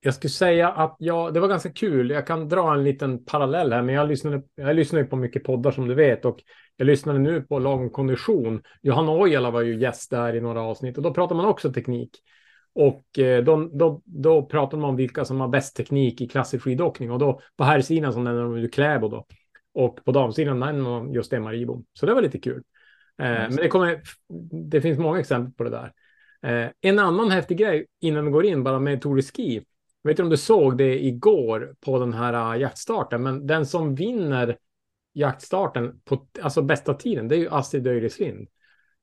[0.00, 2.10] jag skulle säga att ja, det var ganska kul.
[2.10, 5.70] Jag kan dra en liten parallell här, men jag lyssnade, jag lyssnade på mycket poddar
[5.70, 6.38] som du vet och
[6.76, 8.62] jag lyssnade nu på Lagom kondition.
[8.82, 12.10] Johanna Ojala var ju gäst där i några avsnitt och då pratar man också teknik.
[12.74, 16.64] Och eh, då, då, då pratar man om vilka som har bäst teknik i klassisk
[16.64, 19.26] skidåkning och då på här sidan så nämner de ju Kläbo då.
[19.74, 21.84] Och på damsidan nämner man just Emma Ribom.
[21.92, 22.62] Så det var lite kul.
[23.22, 24.00] Eh, men det, kommer,
[24.70, 25.92] det finns många exempel på det där.
[26.42, 29.64] Eh, en annan häftig grej innan vi går in bara med Tour de Ski.
[30.02, 33.66] Jag vet inte om du såg det igår på den här uh, jaktstarten, men den
[33.66, 34.56] som vinner
[35.12, 38.48] jaktstarten på alltså bästa tiden, det är ju Astrid Öjreslind.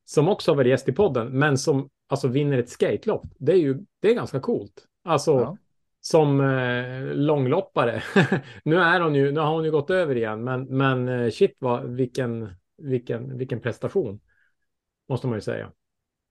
[0.05, 3.25] Som också har varit gäst i podden, men som alltså vinner ett skatelopp.
[3.39, 4.85] Det är ju det är ganska coolt.
[5.03, 5.57] Alltså Ja.
[6.01, 8.03] som eh, långloppare.
[8.63, 11.55] nu är hon ju, nu har hon ju gått över igen, men, men eh, shit
[11.59, 14.19] vad, vilken, vilken, vilken prestation.
[15.09, 15.71] Måste man ju säga.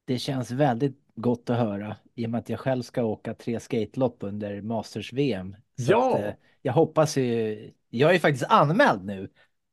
[0.06, 3.60] Det känns väldigt gott att höra i och med att jag själv ska åka tre
[3.60, 5.56] skatelopp under Masters-VM.
[5.76, 6.14] Ja.
[6.14, 9.28] att, eh, jag hoppas ju, jag är faktiskt anmäld nu.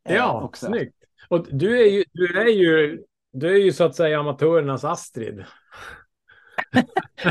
[0.10, 0.66] eh, Ja, också.
[0.66, 0.96] snyggt.
[1.28, 5.46] Och du är ju, du är ju, du är ju så att säga amatörernas Astrid.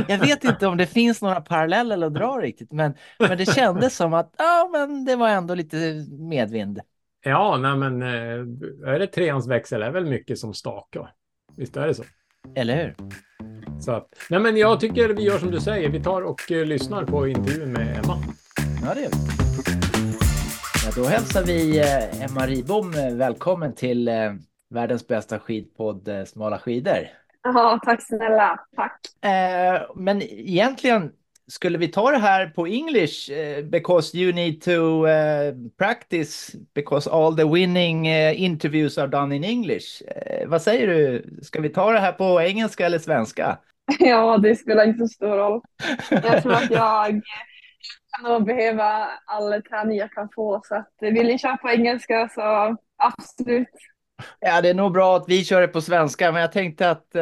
[0.08, 3.96] Jag vet inte om det finns några paralleller att dra riktigt, men, men det kändes
[3.96, 6.80] som att ja, men det var ändå lite medvind.
[7.22, 11.14] Ja, nej men eh, är det treans växel är väl mycket som stakar.
[11.56, 12.04] Visst är det så.
[12.54, 12.94] Eller hur?
[13.80, 15.88] så att, nej men jag tycker vi gör som du säger.
[15.88, 18.16] Vi tar och eh, lyssnar på intervjun med Emma.
[18.84, 19.16] Ja, det gör vi.
[20.86, 24.14] Ja, då hälsar vi eh, Emma Ribom eh, välkommen till eh,
[24.70, 27.08] världens bästa skidpodd eh, Smala skidor.
[27.42, 28.60] Ja, tack snälla.
[28.76, 29.00] Tack.
[29.24, 31.12] Eh, men egentligen
[31.50, 37.10] skulle vi ta det här på English eh, because you need to eh, practice because
[37.10, 40.02] all the winning eh, interviews are done in English.
[40.08, 41.24] Eh, vad säger du?
[41.42, 43.58] Ska vi ta det här på engelska eller svenska?
[43.98, 45.60] Ja, det spelar inte så stor roll.
[46.10, 47.22] Jag tror att jag
[48.16, 50.60] kan nog behöva all träning jag kan få.
[50.64, 53.68] Så att vill ni köra på engelska så absolut.
[54.40, 57.16] Ja, det är nog bra att vi kör det på svenska, men jag tänkte att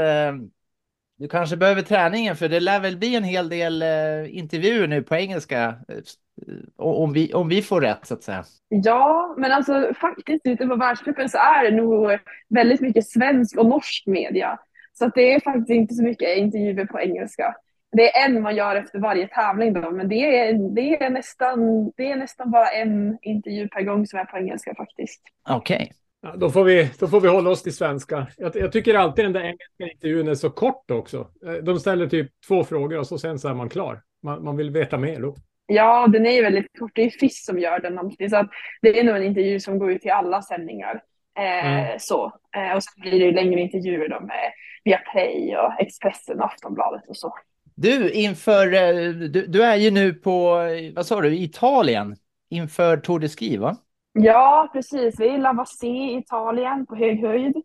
[1.19, 5.03] du kanske behöver träningen för det lär väl bli en hel del eh, intervjuer nu
[5.03, 5.65] på engelska.
[5.89, 8.45] eh, om, vi, om vi får rätt så att säga.
[8.69, 13.67] Ja, men alltså faktiskt ute på världscupen så är det nog väldigt mycket svensk och
[13.67, 14.59] norsk media.
[14.93, 17.55] Så att det är faktiskt inte så mycket intervjuer på engelska.
[17.93, 21.91] Det är en man gör efter varje tävling då, men det är, det är, nästan,
[21.97, 25.23] det är nästan bara en intervju per gång som är på engelska faktiskt.
[25.49, 25.93] Okej.
[26.21, 28.27] Ja, då, får vi, då får vi hålla oss till svenska.
[28.37, 31.29] Jag, jag tycker alltid den där engelska intervjun är så kort också.
[31.47, 34.03] Eh, de ställer typ två frågor och så sen så är man klar.
[34.23, 35.35] Man, man vill veta mer då.
[35.67, 36.91] Ja, den är ju väldigt kort.
[36.95, 38.31] Det är FIS som gör den alltid.
[38.31, 38.51] Så att
[38.83, 41.03] det är nog en intervju som går ut till alla sändningar.
[41.39, 41.99] Eh, Mm.
[41.99, 42.33] så.
[42.57, 44.53] Eh, och sen blir det ju längre intervjuer då med
[44.85, 47.35] Viaplay och Expressen och Aftonbladet och så.
[47.75, 52.17] Du, inför, eh, du, du är ju nu på, eh, vad sa du, Italien
[52.51, 53.77] inför Tour de Ski, va?
[54.13, 55.21] Ja, precis.
[55.21, 57.57] Vi är i Lavassé i Italien på hög höjd.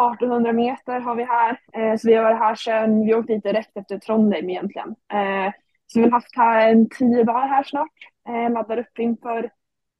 [0.00, 1.58] 1800 meter har vi här.
[1.72, 4.88] Eh, så vi har varit här sedan, vi åkte dit direkt efter Trondheim egentligen.
[4.88, 5.52] Eh,
[5.86, 7.88] så vi har haft här en tio dagar här snart.
[8.28, 9.50] Eh, laddar upp inför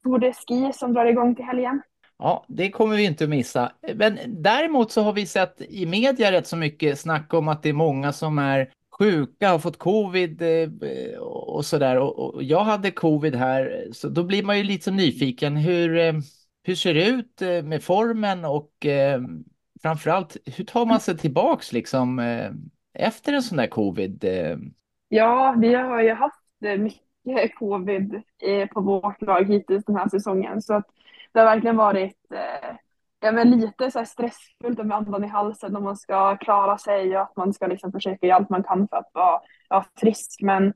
[0.03, 1.81] Tour de Ski som drar igång till helgen.
[2.17, 3.71] Ja, det kommer vi inte att missa.
[3.95, 7.69] Men däremot så har vi sett i media rätt så mycket snack om att det
[7.69, 11.99] är många som är sjuka, har fått covid eh, och sådär.
[11.99, 15.55] Och, och jag hade covid här, så då blir man ju lite så nyfiken.
[15.55, 16.13] Hur, eh,
[16.63, 18.71] hur ser det ut eh, med formen och
[19.81, 22.19] framförallt hur tar man sig tillbaks liksom
[22.93, 24.25] efter en sån där covid?
[25.09, 26.39] Ja, vi har ju haft
[26.77, 28.21] mycket covid
[28.73, 30.61] på vårt lag hittills den här säsongen.
[30.61, 30.85] Så att
[31.31, 32.17] det har verkligen varit
[33.23, 37.15] ja, men lite så här stressfullt med andan i halsen om man ska klara sig
[37.15, 40.41] och att man ska liksom försöka göra allt man kan för att vara ja, frisk.
[40.41, 40.73] Men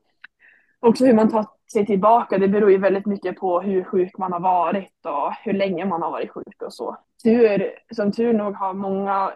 [0.80, 4.32] också hur man tar sig tillbaka, det beror ju väldigt mycket på hur sjuk man
[4.32, 6.96] har varit och hur länge man har varit sjuk och så.
[7.22, 9.32] Tur, som tur nog har många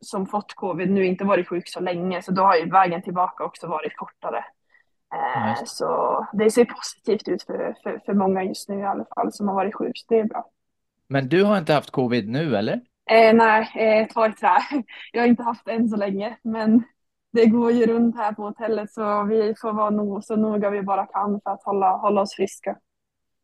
[0.00, 3.44] som fått covid nu inte varit sjuk så länge, så då har ju vägen tillbaka
[3.44, 4.44] också varit kortare.
[5.14, 9.32] Eh, så det ser positivt ut för, för, för många just nu i alla fall
[9.32, 10.50] som har varit sjuk, så det är bra.
[11.08, 12.80] Men du har inte haft covid nu eller?
[13.10, 14.58] Eh, nej, eh, ta trä.
[15.12, 16.82] Jag har inte haft det än så länge, men
[17.32, 20.82] det går ju runt här på hotellet så vi får vara nog, så noga vi
[20.82, 22.76] bara kan för att hålla, hålla oss friska.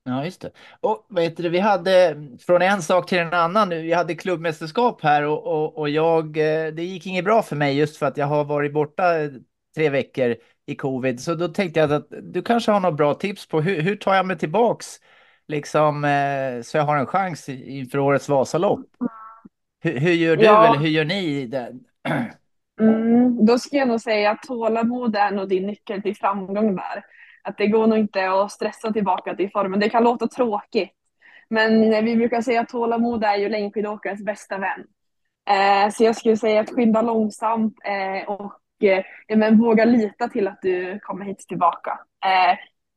[0.08, 0.50] Ja, just det.
[0.80, 2.16] Och heter det, vi hade
[2.46, 3.82] från en sak till en annan nu.
[3.82, 7.76] Vi hade klubbmästerskap här och, och, och jag, eh, det gick inget bra för mig
[7.76, 9.30] just för att jag har varit borta eh,
[9.76, 11.20] tre veckor i covid.
[11.20, 14.14] Så då tänkte jag att du kanske har några bra tips på hur, hur tar
[14.14, 14.86] jag mig tillbaks
[15.48, 18.80] liksom eh, så jag har en chans inför årets Vasalopp.
[19.80, 20.68] Hur, hur gör du Ja.
[20.68, 21.46] eller hur gör ni?
[21.46, 21.72] Där?
[22.80, 27.04] Mm, då ska jag nog säga att tålamod är nog din nyckel till framgång där.
[27.42, 29.80] Att det går nog inte att stressa tillbaka till formen.
[29.80, 30.90] Det kan låta tråkigt,
[31.48, 34.84] men vi brukar säga att tålamod är ju längdskidåkarens bästa vän.
[35.50, 38.84] Eh, så jag skulle säga att skynda långsamt eh, och
[39.28, 41.98] eh, men våga lita till att du kommer hit tillbaka.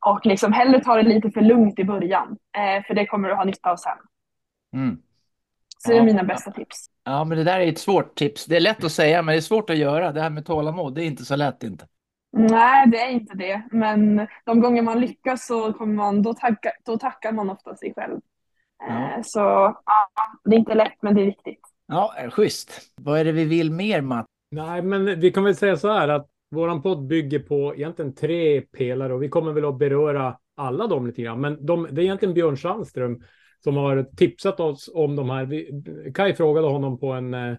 [0.06, 3.28] Eh, och liksom hellre ta det lite för lugnt i början, eh, för det kommer
[3.28, 3.98] du ha nytta av sen.
[4.74, 4.98] Mm.
[5.78, 6.04] Så det är Ja.
[6.04, 6.86] mina bästa tips.
[7.04, 8.46] Ja, men det där är ett svårt tips.
[8.46, 10.12] Det är lätt att säga, men det är svårt att göra.
[10.12, 11.86] Det här med tålamod, det är inte så lätt inte.
[12.36, 13.62] Nej, det är inte det.
[13.70, 17.92] Men de gånger man lyckas så kommer man, då, tacka, då tackar man ofta sig
[17.96, 18.20] själv.
[18.88, 19.10] Ja.
[19.16, 20.08] Eh, Så ja,
[20.44, 21.60] det är inte lätt, men det är viktigt.
[21.86, 22.80] Ja, schysst.
[22.96, 24.26] Vad är det vi vill mer, Matt?
[24.50, 28.60] Nej, men vi kan väl säga så här att våran podd bygger på egentligen tre
[28.60, 31.40] pelare och vi kommer väl att beröra alla dem lite grann.
[31.40, 33.22] Men de, det är egentligen Björn Sandström
[33.64, 35.44] som har tipsat oss om de här.
[35.44, 35.82] Vi,
[36.14, 37.56] Kai frågade honom på en, eh,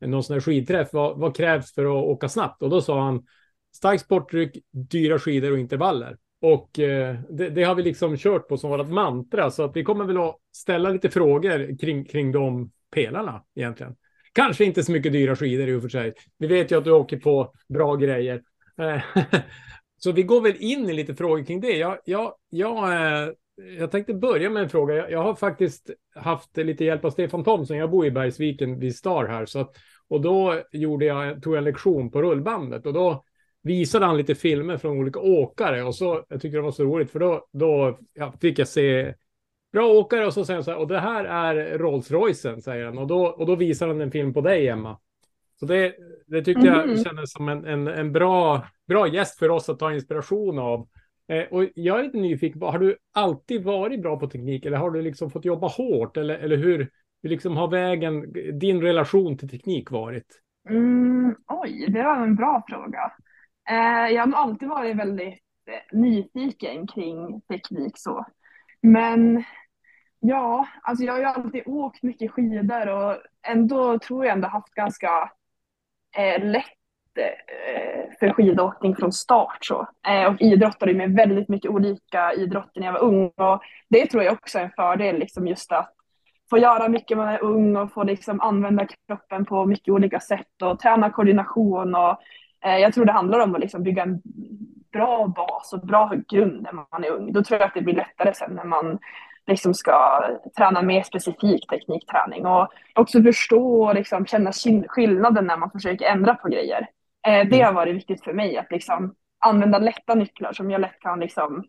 [0.00, 2.62] någon sån här skidträff vad, vad krävs för att åka snabbt?
[2.62, 3.26] Och då sa han
[3.74, 6.16] starkt sporttryck, dyra skidor och intervaller.
[6.40, 9.84] Och eh, det, det har vi liksom kört på som vårt mantra så att vi
[9.84, 13.96] kommer väl att ställa lite frågor kring, kring de pelarna egentligen.
[14.34, 16.14] Kanske inte så mycket dyra skidor i och för sig.
[16.38, 18.42] Vi vet ju att du åker på bra grejer.
[18.78, 19.02] Eh,
[19.96, 21.76] så vi går väl in i lite frågor kring det.
[21.76, 23.28] Jag, jag, jag, eh,
[23.78, 24.94] jag tänkte börja med en fråga.
[24.94, 27.76] Jag, jag har faktiskt haft lite hjälp av Stefan Thomsson.
[27.76, 29.46] Jag bor i Bergsviken vid Star här.
[29.46, 29.76] Så att,
[30.08, 33.24] och då gjorde jag, tog jag en lektion på rullbandet och då
[33.62, 37.10] visade han lite filmer från olika åkare och så, jag tycker det var så roligt
[37.10, 39.14] för då, då ja, fick jag se
[39.74, 42.84] bra åkare och så säger han så här, och det här är Rolls Roycen, säger
[42.84, 42.98] han.
[42.98, 44.98] Och då, och då visar han en film på dig, Emma.
[45.60, 45.94] Så det,
[46.26, 47.04] det tyckte jag Mhm.
[47.04, 50.88] kändes som en, en, en bra, bra gäst för oss att ta inspiration av.
[51.28, 54.90] Eh, och jag är lite nyfiken har du alltid varit bra på teknik eller har
[54.90, 56.16] du liksom fått jobba hårt?
[56.16, 56.90] Eller, eller hur,
[57.22, 60.26] hur liksom har vägen, din relation till teknik varit?
[60.68, 63.12] Mm, oj, det var en bra fråga.
[63.70, 68.26] Eh, jag har alltid varit väldigt eh, nyfiken kring teknik så.
[68.82, 69.44] Men
[70.26, 73.16] ja, alltså jag har ju alltid åkt mycket skidor och
[73.48, 75.30] ändå tror jag ändå haft ganska
[76.16, 76.64] eh, lätt
[77.18, 79.58] eh, för skidåkning från start.
[79.60, 79.86] Så.
[80.08, 83.26] Eh, och idrottade med väldigt mycket olika idrotter när jag var ung.
[83.36, 85.94] Och det tror jag också är en fördel, liksom just att
[86.50, 90.20] få göra mycket när man är ung och få liksom använda kroppen på mycket olika
[90.20, 91.94] sätt och träna koordination.
[91.94, 92.16] Och,
[92.64, 94.22] eh, jag tror det handlar om att liksom bygga en
[94.92, 97.32] bra bas och bra grund när man är ung.
[97.32, 98.98] Då tror jag att det blir lättare sen när man
[99.46, 100.24] liksom ska
[100.56, 104.52] träna mer specifik teknikträning och också förstå och liksom känna
[104.88, 106.88] skillnaden när man försöker ändra på grejer.
[107.26, 111.00] Eh, det har varit viktigt för mig att liksom använda lätta nycklar som jag lätt
[111.00, 111.64] kan liksom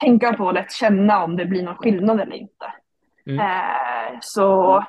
[0.00, 2.72] tänka på och lätt känna om det blir någon skillnad eller inte.
[3.26, 3.40] Mm.
[3.40, 4.84] Eh, så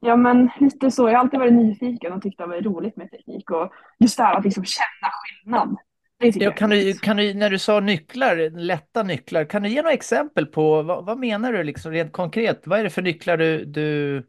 [0.00, 3.10] ja men lite så, jag har alltid varit nyfiken och tyckt det varit roligt med
[3.10, 5.76] teknik och just det här att liksom känna skillnad.
[6.24, 9.92] Är kan, du, kan du, när du sa nycklar, lätta nycklar, kan du ge några
[9.92, 12.66] exempel på vad, vad menar du liksom rent konkret?
[12.66, 14.22] Vad är det för nycklar du, du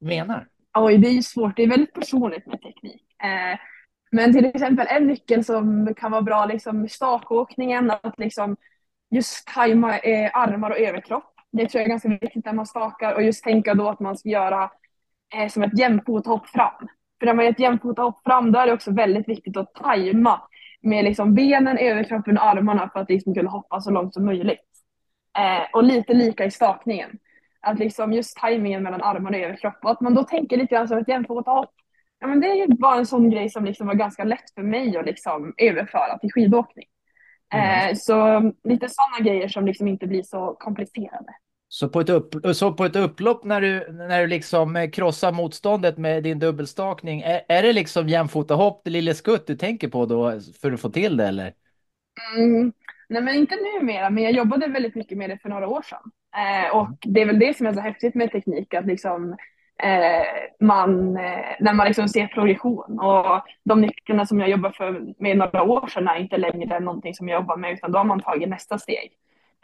[0.00, 0.46] menar?
[0.78, 1.56] Oj, det är ju svårt.
[1.56, 3.02] Det är väldigt personligt med teknik.
[3.22, 3.58] Eh,
[4.12, 8.56] men till exempel en nyckel som kan vara bra liksom, stakåkningen, att liksom
[9.10, 11.34] just tajma eh, armar och överkropp.
[11.52, 14.16] Det tror jag är ganska viktigt när man stakar och just tänka då att man
[14.16, 14.70] ska göra
[15.34, 16.88] eh, som ett jämfothopp fram.
[17.18, 20.40] För när man gör ett jämfothopp fram då är det också väldigt viktigt att tajma
[20.84, 24.60] med liksom benen, överkroppen och armarna för att liksom kunna hoppa så långt som möjligt.
[25.38, 27.18] Eh, och lite lika i stakningen.
[27.60, 30.88] Att liksom just tajmingen mellan armarna och överkropp och att man då tänker lite grann
[30.88, 31.70] som ett jämfothopp.
[32.18, 34.62] Ja, men det är ju bara en sån grej som liksom var ganska lätt för
[34.62, 36.86] mig att liksom överföra till skidåkning.
[37.54, 41.32] Eh, så lite sådana grejer som liksom inte blir så komplicerade.
[41.74, 45.32] Så på ett, upp, så på ett upplopp när du, när du liksom eh, krossar
[45.32, 49.88] motståndet med din dubbelstakning, är, är det liksom jämfota hopp, det lille skutt du tänker
[49.88, 51.52] på då för att få till det eller?
[52.36, 52.72] Mm.
[53.08, 56.10] Nej men inte numera, men jag jobbade väldigt mycket med det för några år sedan.
[56.36, 59.36] Eh, och det är väl det som är så häftigt med teknik, att liksom
[59.82, 60.26] eh,
[60.60, 65.36] man, eh, när man liksom ser progression och de nycklarna som jag jobbar för med
[65.36, 68.20] några år sedan är inte längre någonting som jag jobbar med utan då har man
[68.20, 69.12] tagit nästa steg.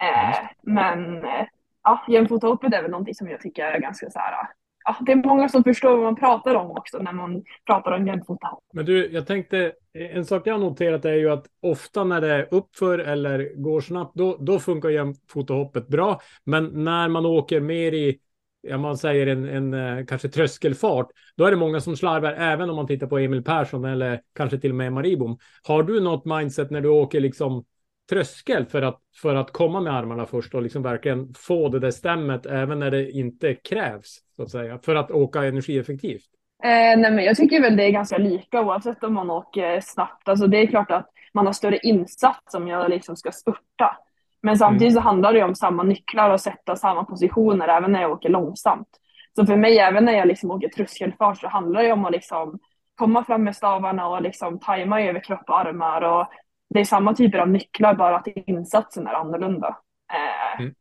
[0.01, 1.45] Eh, men eh,
[1.83, 4.47] ja, jämfotahoppet är väl någonting som jag tycker är ganska så här,
[4.85, 8.07] ja, det är många som förstår vad man pratar om också när man pratar om
[8.07, 8.63] jämfotahopp.
[8.73, 12.33] Men du, jag tänkte, en sak jag har noterat är ju att ofta när det
[12.33, 16.21] är uppför eller går snabbt, då, då funkar jämfotahoppet bra.
[16.43, 18.19] Men när man åker mer i,
[18.61, 22.69] ja man säger en, en eh, kanske tröskelfart, då är det många som slarvar, även
[22.69, 25.37] om man tittar på Emil Persson eller kanske till och med Maribom.
[25.63, 27.65] Har du något mindset när du åker liksom
[28.09, 31.91] tröskel för att, för att komma med armarna först och liksom verkligen få det där
[31.91, 36.25] stämmet även när det inte krävs, så att säga, för att åka energieffektivt?
[36.63, 40.29] Eh, nej men jag tycker väl det är ganska lika oavsett om man åker snabbt.
[40.29, 43.97] Alltså det är klart att man har större insats om jag liksom ska spurta.
[44.41, 48.01] Men samtidigt så handlar det ju om samma nycklar och sätta samma positioner även när
[48.01, 48.87] jag åker långsamt.
[49.35, 52.59] Så för mig, även när jag liksom åker tröskelfart så handlar det om att liksom
[52.95, 56.01] komma fram med stavarna och liksom tajma över kropp och armar.
[56.01, 56.27] Och
[56.73, 59.77] det är samma typer av nycklar, bara att insatsen är annorlunda.
[60.13, 60.73] Eh, Mm.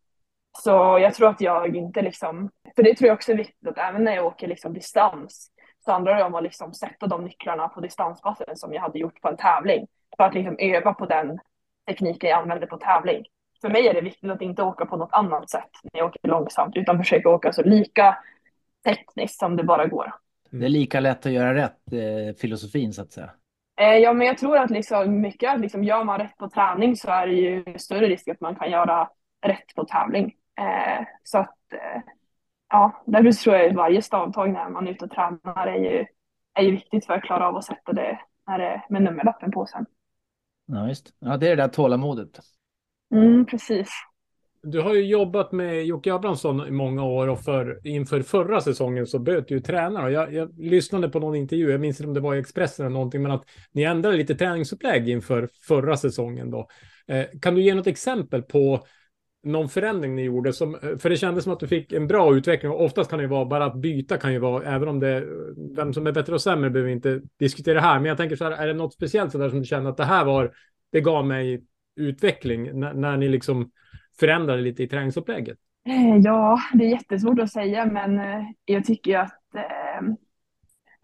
[0.58, 3.78] Så jag tror att jag inte liksom, för det tror jag också är viktigt att
[3.78, 5.50] även när jag åker liksom distans
[5.84, 9.20] så handlar det om att liksom sätta de nycklarna på distanspassen som jag hade gjort
[9.20, 9.86] på en tävling.
[10.16, 11.38] För att liksom öva på den
[11.86, 13.24] tekniken jag använder på tävling.
[13.60, 16.28] För mig är det viktigt att inte åka på något annat sätt när jag åker
[16.28, 18.18] långsamt utan försöka åka så lika
[18.84, 20.14] tekniskt som det bara går.
[20.50, 23.30] Det är lika lätt att göra rätt, eh, filosofin så att säga.
[23.80, 27.10] Eh, ja, men jag tror att liksom mycket, liksom gör man rätt på träning så
[27.10, 29.08] är det ju större risk att man kan göra
[29.46, 30.34] rätt på tävling.
[30.60, 32.02] Eh, så att, eh,
[32.68, 36.06] ja, därför tror jag att varje stavtag när man är ute och tränar är ju,
[36.54, 39.66] är ju viktigt för att klara av att sätta det när det, med nummerlappen på
[39.66, 39.86] sen.
[40.66, 41.14] Ja, just.
[41.18, 42.40] Ja, det är det där tålamodet.
[43.14, 43.90] Mm, precis.
[44.62, 49.06] Du har ju jobbat med Jocke Abrahamsson i många år och för, inför förra säsongen
[49.06, 50.12] så böt du tränare.
[50.12, 52.94] Jag, jag lyssnade på någon intervju, jag minns inte om det var i Expressen eller
[52.94, 56.68] någonting, men att ni ändrade lite träningsupplägg inför förra säsongen då.
[57.06, 58.86] Eh, kan du ge något exempel på
[59.42, 60.52] någon förändring ni gjorde?
[60.52, 63.18] Som, eh, för det kändes som att du fick en bra utveckling och oftast kan
[63.18, 65.26] det ju vara bara att byta kan ju vara, även om det,
[65.76, 68.44] vem som är bättre och sämre behöver vi inte diskutera här, men jag tänker så
[68.44, 70.52] här, är det något speciellt så där som du känner att det här var,
[70.92, 71.64] det gav mig
[71.96, 73.70] utveckling när, när ni liksom
[74.20, 75.58] förändrade lite i träningsupplägget?
[75.86, 79.98] Eh, ja, det är jättesvårt att säga, men eh, jag tycker ju att eh,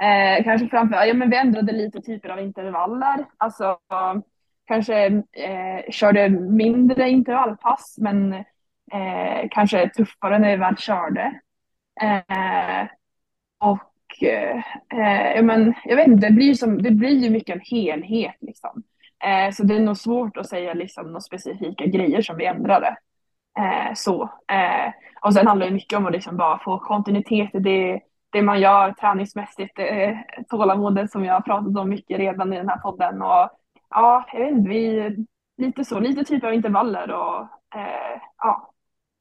[0.09, 3.27] eh, kanske framför ja, men vi ändrade lite typer av intervaller.
[3.37, 3.79] Alltså
[4.67, 8.33] kanske eh, körde mindre intervallpass, men
[8.93, 11.41] eh, kanske tuffare när vi väl körde.
[12.03, 12.87] Eh,
[13.59, 14.57] och eh,
[15.01, 18.37] eh ja, men, jag vet inte, det blir, som, det blir ju mycket en helhet
[18.41, 18.83] liksom.
[19.25, 22.97] Eh, så det är nog svårt att säga liksom några specifika grejer som vi ändrade.
[23.59, 24.23] Eh, så.
[24.23, 24.93] Eh,
[25.23, 28.61] och sen handlar det mycket om att liksom bara få kontinuitet i det, det man
[28.61, 29.79] gör träningsmässigt.
[29.79, 30.17] Eh,
[30.49, 33.23] tålamodet som jag har pratat om mycket redan i den här podden.
[33.23, 33.51] Och,
[33.91, 35.17] ja, jag vet inte, vi,
[35.57, 37.41] lite så, lite typer av intervaller och
[37.79, 38.73] eh, ja,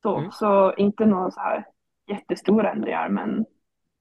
[0.04, 0.18] så.
[0.18, 0.32] Mm.
[0.32, 1.66] Så inte några så här
[2.08, 3.46] jättestora ändringar, men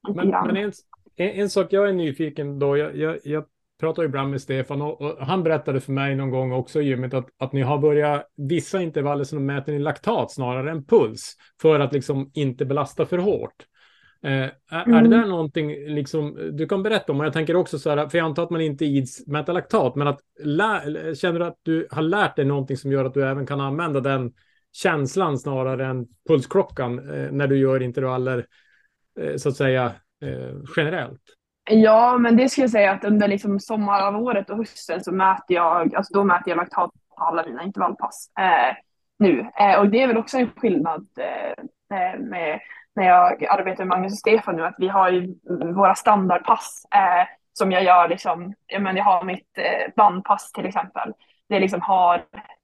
[0.09, 0.47] lite Men, grann.
[0.47, 0.73] men en,
[1.17, 3.45] en, en sak jag är nyfiken då, jag, jag, jag
[3.81, 7.29] pratar ibland med Stefan och, han berättade för mig någon gång också i gymmet att,
[7.39, 11.93] att ni har börjat vissa intervaller som mäter ni laktat snarare än puls för att
[11.93, 13.67] liksom inte belasta för hårt.
[14.23, 14.95] Eh, är, mm.
[14.95, 17.21] är, det där någonting liksom, du kan berätta om?
[17.21, 19.95] Och jag tänker också så här, för jag antar att man inte ids mäta laktat,
[19.95, 23.27] men att lä, känner du att du har lärt dig någonting som gör att du
[23.27, 24.33] även kan använda den
[24.73, 28.47] känslan snarare än pulsklockan eh, när du gör intervaller
[29.21, 31.23] eh, så att säga eh, generellt?
[31.71, 35.95] Ja, men det skulle jag säga att under liksom sommarhalvåret och hösten så mäter jag,
[35.95, 38.77] alltså då mäter jag laktat på alla mina intervallpass eh,
[39.19, 39.47] nu.
[39.61, 42.61] Eh, och det är väl också en skillnad eh, eh, med
[42.97, 45.35] när jag arbetar med Magnus och Stefan nu, att vi har ju
[45.75, 50.67] våra standardpass eh, som jag gör liksom, jag, menar, jag har mitt eh, bandpass till
[50.67, 51.13] exempel.
[51.49, 52.17] Det liksom har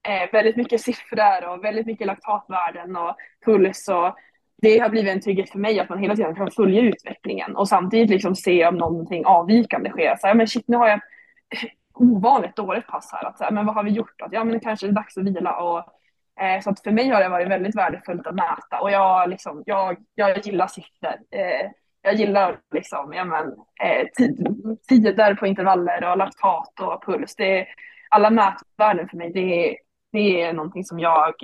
[0.08, 4.16] eh, väldigt mycket siffror och väldigt mycket laktatvärden och puls och
[4.62, 7.68] det har blivit en trygghet för mig att man hela tiden kan följa utvecklingen och
[7.68, 10.16] samtidigt liksom se om någonting avvikande sker.
[10.16, 11.00] Så, här, men shit, nu har jag
[11.94, 13.28] ovanligt dåligt pass här.
[13.28, 14.20] Att, så, men vad har vi gjort?
[14.22, 15.56] Att, ja, men det kanske är dags att vila.
[15.56, 15.78] Och,
[16.44, 19.62] eh, så att för mig har det varit väldigt värdefullt att mäta och jag, liksom,
[19.66, 21.14] jag, jag gillar siffror.
[21.30, 21.70] Eh,
[22.02, 23.46] jag gillar liksom, ja, men,
[23.82, 24.06] eh,
[24.88, 27.36] tider på intervaller och laktat och puls.
[27.36, 27.66] Det,
[28.10, 29.76] alla mätvärden för mig, det,
[30.12, 31.34] det är någonting som jag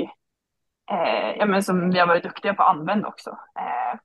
[0.91, 3.31] eh, ja, men som vi har varit duktiga på att använda också.
[3.31, 3.99] Eh,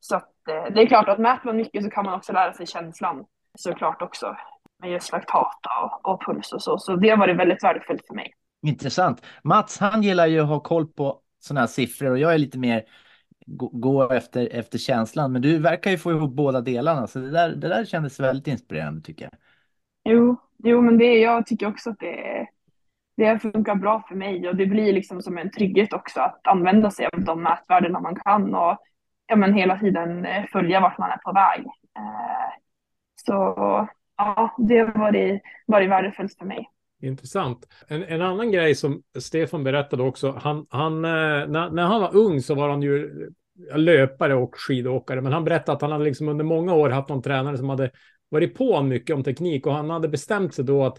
[0.00, 2.52] så att, eh, det är klart att mäter man mycket så kan man också lära
[2.52, 3.24] sig känslan
[3.58, 4.36] såklart också
[4.82, 6.78] med just laktat och, och puls och så.
[6.78, 8.32] Så det har varit väldigt värdefullt för mig.
[8.66, 9.22] Intressant.
[9.44, 12.58] Mats, han gillar ju att ha koll på sådana här siffror och jag är lite
[12.58, 12.84] mer
[13.46, 15.32] gå, efter, efter känslan.
[15.32, 18.46] Men du verkar ju få ihop båda delarna, så det där, det där kändes väldigt
[18.46, 19.32] inspirerande tycker jag.
[20.14, 22.48] Jo, jo men det, jag tycker också att det är
[23.18, 26.90] det funkar bra för mig och det blir liksom som en trygghet också att använda
[26.90, 28.78] sig av de mätvärdena man kan och
[29.26, 31.60] ja, men hela tiden eh, följa vart man är på väg.
[31.96, 32.52] Eh,
[33.26, 33.32] så
[34.16, 36.68] ja, det har varit, varit värdefullt för mig.
[37.02, 37.66] Intressant.
[37.88, 42.16] En, en annan grej som Stefan berättade också, han, han, eh, när, när han var
[42.16, 43.10] ung så var han ju
[43.74, 47.22] löpare och skidåkare, men han berättade att han hade liksom under många år haft någon
[47.22, 47.90] tränare som hade
[48.28, 50.98] varit på mycket om teknik och han hade bestämt sig då att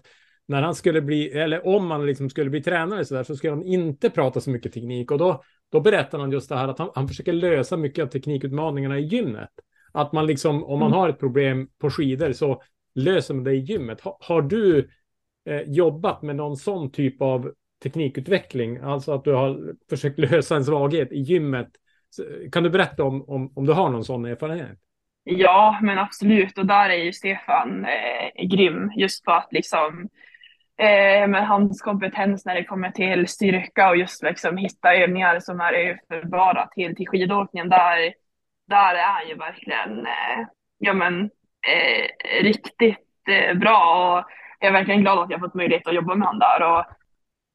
[0.50, 3.52] när han skulle bli, eller om han liksom skulle bli tränare så där, så skulle
[3.52, 5.10] han inte prata så mycket teknik.
[5.10, 8.08] Och då, då berättar han just det här att han, han försöker lösa mycket av
[8.08, 9.50] teknikutmaningarna i gymmet.
[9.92, 10.98] Att man liksom, om man mm.
[10.98, 12.62] har ett problem på skidor så
[12.94, 14.00] löser man det i gymmet.
[14.00, 14.88] Har, har du
[15.48, 18.76] eh, jobbat med någon sån typ av teknikutveckling?
[18.76, 21.68] Alltså att du har försökt lösa en svaghet i gymmet.
[22.52, 24.78] Kan du berätta om, om, om du har någon sån erfarenhet?
[25.24, 26.58] Ja, men absolut.
[26.58, 30.08] Och där är ju Stefan eh, grym just på att liksom
[30.80, 35.60] Eh, med hans kompetens när det kommer till styrka och just liksom hitta övningar som
[35.60, 37.68] är överförbara till, till skidåkningen.
[37.68, 38.14] Där,
[38.68, 40.46] där är han ju verkligen eh,
[40.78, 41.24] ja, men,
[41.68, 43.78] eh, riktigt eh, bra
[44.18, 46.62] och jag är verkligen glad att jag fått möjlighet att jobba med honom där.
[46.62, 46.84] Och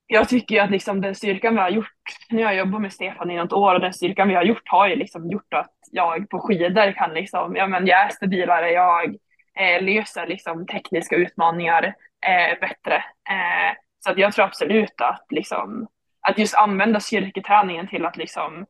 [0.07, 1.91] jag tycker ju att liksom den styrkan vi har gjort,
[2.29, 4.63] nu har jag jobbat med Stefan i något år och den styrkan vi har gjort
[4.65, 8.71] har ju liksom gjort att jag på skidor kan liksom, ja men jag är stabilare,
[8.71, 9.15] jag
[9.59, 11.95] eh, löser liksom tekniska utmaningar
[12.27, 12.95] eh, bättre.
[13.29, 15.87] Eh, så att jag tror absolut att, liksom,
[16.21, 18.65] att just använda styrketräningen till att liksom,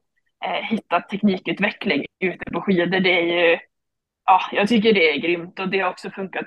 [0.46, 3.58] eh, hitta teknikutveckling ute på skidor, det är ju,
[4.26, 6.46] ja, jag tycker det är grymt och det har också funkat,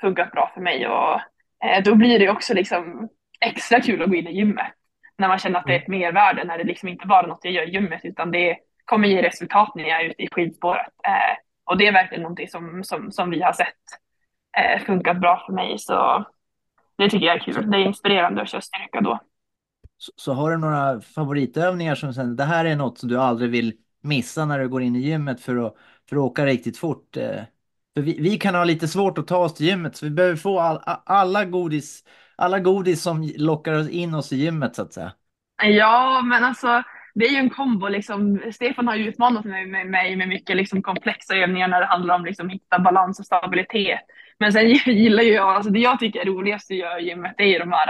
[0.00, 0.88] funkat bra för mig.
[0.88, 1.20] Och,
[1.64, 3.08] eh, då blir det också liksom
[3.40, 4.72] extra kul att gå in i gymmet
[5.18, 7.44] när man känner att det är ett mervärde, när det liksom inte bara är något
[7.44, 10.86] jag gör i gymmet utan det kommer ge resultat när jag är ute i skidspåret.
[11.06, 13.74] Eh, och det är verkligen någonting som, som, som vi har sett
[14.58, 15.78] eh, funkat bra för mig.
[15.78, 16.24] Så
[16.98, 17.70] det tycker jag är kul.
[17.70, 19.20] Det är inspirerande att köra styrka då.
[19.98, 23.50] Så, så, har du några favoritövningar som sen, det här är något som du aldrig
[23.50, 25.74] vill missa när du går in i gymmet för att,
[26.08, 27.16] för att åka riktigt fort?
[27.16, 27.42] Eh,
[27.94, 30.36] för vi, vi kan ha lite svårt att ta oss till gymmet så vi behöver
[30.36, 32.04] få all, alla, godis,
[32.36, 35.12] alla godis som lockar oss in oss i gymmet så att säga.
[35.62, 36.82] Ja, men alltså
[37.14, 37.88] det är ju en kombo.
[37.88, 38.40] Liksom.
[38.52, 42.14] Stefan har ju utmanat mig med, mig med mycket liksom, komplexa övningar när det handlar
[42.14, 44.00] om liksom, hitta balans och stabilitet.
[44.38, 47.34] Men sen gillar ju jag, alltså det jag tycker är roligast att göra i gymmet,
[47.36, 47.88] det är ju de här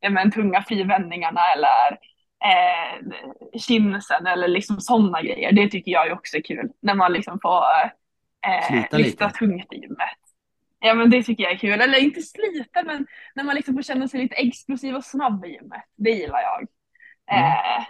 [0.00, 1.98] ja, men, tunga frivändningarna eller
[2.44, 3.12] eh,
[3.60, 5.52] kinsen eller liksom sådana grejer.
[5.52, 7.64] Det tycker jag ju också är kul när man liksom får
[8.46, 10.18] eh, lyfta tungt i gymmet.
[10.84, 11.80] Ja men det tycker jag är kul.
[11.80, 15.48] Eller inte slita men när man liksom får känna sig lite explosiv och snabb i
[15.48, 15.82] gymmet.
[15.96, 16.66] Det gillar jag.
[17.30, 17.44] Mm.
[17.44, 17.84] Eh,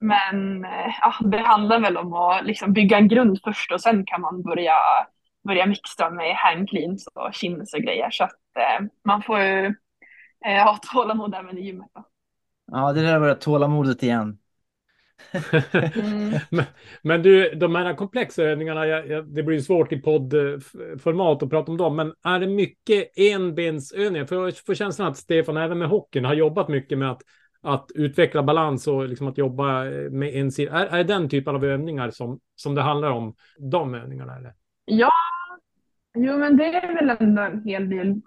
[0.00, 4.06] men eh, ja, det handlar väl om att liksom bygga en grund först och sen
[4.06, 4.74] kan man börja
[5.46, 8.10] börja mixa med handcleans och chins och grejer.
[8.10, 9.74] Så att eh, man får ju
[10.46, 11.90] eh, ha tålamod även i gymmet.
[11.94, 12.04] Då.
[12.72, 14.38] Ja, det där var tålamodet igen.
[15.94, 16.38] Mm.
[16.50, 16.64] men,
[17.02, 21.72] men du, de här komplexa övningarna, jag, jag, det blir svårt i poddformat att prata
[21.72, 24.26] om dem, men är det mycket enbensövningar?
[24.26, 27.22] För jag får känslan att Stefan, även med hockeyn, har jobbat mycket med att,
[27.62, 30.72] att utveckla balans och liksom att jobba med en sida.
[30.72, 34.36] Är, är det den typen av övningar som, som det handlar om, de övningarna?
[34.36, 34.52] Eller?
[34.84, 35.10] Ja,
[36.14, 38.20] jo men det är väl ändå en hel del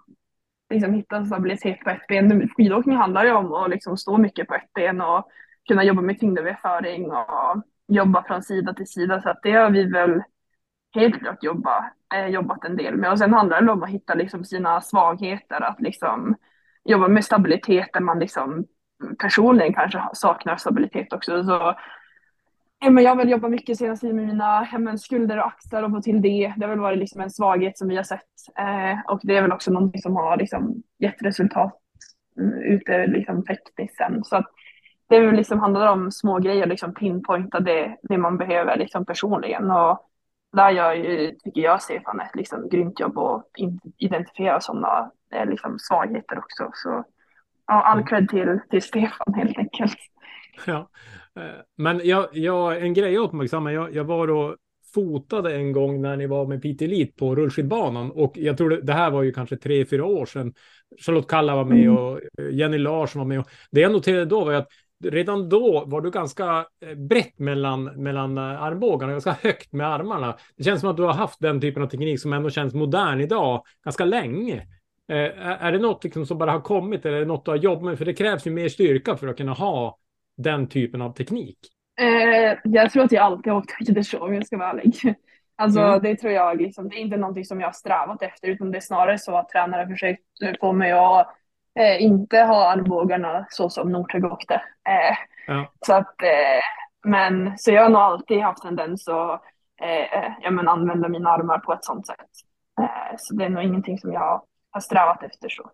[0.70, 2.48] liksom hitta stabilitet på ett ben.
[2.56, 5.28] Skidåkning handlar ju om att liksom stå mycket på ett ben och
[5.68, 9.20] kunna jobba med tyngdöverföring och jobba från sida till sida.
[9.20, 10.22] Så att det har vi väl
[10.94, 13.10] helt klart jobba, eh, jobbat en del med.
[13.10, 16.36] Och sen handlar det om att hitta liksom sina svagheter, att liksom
[16.84, 18.64] jobba med stabilitet där man liksom
[19.18, 21.44] personligen kanske saknar stabilitet också.
[21.44, 21.74] Så,
[22.90, 25.90] men jag har väl jobbat mycket senaste tiden med mina men skulder och axlar och
[25.90, 26.54] få till det.
[26.56, 28.20] Det har väl varit liksom en svaghet som vi har sett.
[28.58, 31.80] Eh, och det är väl också någonting som har liksom gett resultat
[32.40, 34.24] mm, ute liksom tekniskt sen.
[34.24, 34.46] Så att
[35.08, 39.04] det är väl liksom handlar om små grejer, liksom pinpointa det, det man behöver liksom
[39.06, 39.70] personligen.
[39.70, 39.98] Och
[40.52, 43.46] där gör ju, tycker jag, Stefan ett liksom grymt jobb att
[43.98, 46.70] identifiera sådana eh, liksom svagheter också.
[46.74, 47.04] Så
[47.66, 48.06] ja, all Mm.
[48.06, 49.98] cred till, till Stefan helt enkelt.
[50.66, 50.88] Ja,
[51.76, 54.56] men jag, jag, en grej jag uppmärksammade, jag, jag var och
[54.94, 58.80] fotade en gång när ni var med Piteå Elite på rullskidbanan och jag tror det,
[58.80, 60.54] det här var ju kanske tre, fyra år sedan.
[61.06, 61.96] Charlotte Kalla var med Mm.
[61.96, 63.40] och eh, Jenny Larsson var med.
[63.40, 64.68] Och det jag noterade då var att
[65.04, 70.36] redan då var du ganska eh, brett mellan, mellan eh, armbågarna, ganska högt med armarna.
[70.56, 73.20] Det känns som att du har haft den typen av teknik som ändå känns modern
[73.20, 74.56] idag ganska länge.
[75.08, 77.50] Eh, är, är det något liksom som bara har kommit eller är det något du
[77.50, 77.98] har jobbat med?
[77.98, 79.98] För det krävs ju mer styrka för att kunna ha
[80.36, 81.58] den typen av teknik.
[82.00, 85.14] Eh, jag tror att jag alltid har åkt skidor om jag ska vara ärlig.
[85.56, 86.02] Alltså Mm.
[86.02, 88.78] det tror jag liksom, det är inte någonting som jag har strävat efter utan det
[88.78, 90.22] är snarare så att tränare försökt
[90.60, 91.26] få mig att
[91.78, 94.54] eh, inte ha armbågarna så som Northug åkte.
[94.88, 95.16] Eh,
[95.46, 95.72] Ja.
[95.86, 96.60] Så att, eh,
[97.06, 99.42] men så jag har nog alltid haft tendens att
[99.82, 102.30] eh, ja, men använda mina armar på ett sånt sätt.
[102.80, 105.70] Eh, så det är nog ingenting som jag har strävat efter så.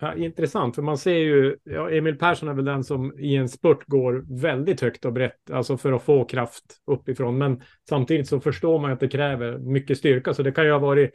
[0.00, 3.48] Ja, intressant, för man ser ju, ja, Emil Persson är väl den som i en
[3.48, 7.38] spurt går väldigt högt och brett, alltså för att få kraft uppifrån.
[7.38, 10.78] Men samtidigt så förstår man att det kräver mycket styrka, så det kan ju ha
[10.78, 11.10] varit,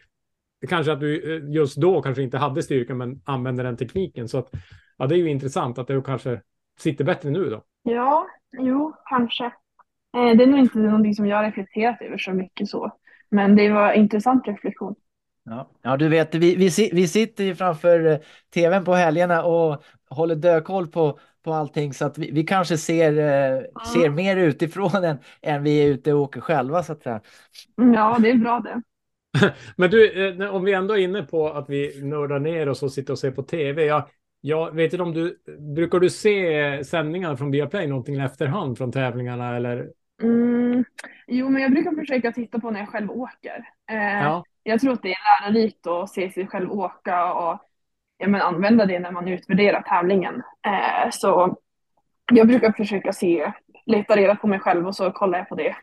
[0.69, 4.27] kanske att du eh, just då kanske inte hade styrka, men använde den tekniken.
[4.27, 4.49] Så att,
[4.97, 6.41] ja, det är ju intressant att det kanske
[6.79, 7.63] sitter bättre nu då.
[7.83, 8.27] Ja,
[8.57, 9.45] jo, kanske.
[9.45, 12.91] Eh, det är nog inte någonting som jag har reflekterat över så mycket så.
[13.29, 14.95] Men det var en intressant reflektion.
[15.43, 18.17] Ja, ja du vet, vi, vi, vi sitter ju framför eh,
[18.53, 23.11] tvn på helgerna och håller dökoll på, på allting så att vi, vi kanske ser,
[23.17, 23.61] eh,
[23.93, 27.21] ser mer utifrån än, än vi är ute och åker själva så att säga.
[27.81, 28.81] Mm, Ja, det är bra det.
[29.75, 32.91] Men du, eh, om vi ändå är inne på att vi nördar ner oss och
[32.91, 33.85] sitter och ser på tv.
[33.85, 34.09] Jag,
[34.41, 35.39] jag vet inte om du,
[35.75, 39.89] brukar du se sändningar från Viaplay någonting i efterhand från tävlingarna eller?
[40.21, 40.85] Mm,
[41.27, 43.65] jo, men jag brukar försöka titta på när jag själv åker.
[43.91, 47.59] Eh, Ja, jag tror att det är lärorikt att se sig själv åka och
[48.17, 50.35] ja, men använda det när man utvärderar tävlingen.
[50.65, 51.57] Eh, så
[52.31, 53.51] jag brukar försöka se,
[53.85, 55.75] leta reda på mig själv och så kollar jag på det.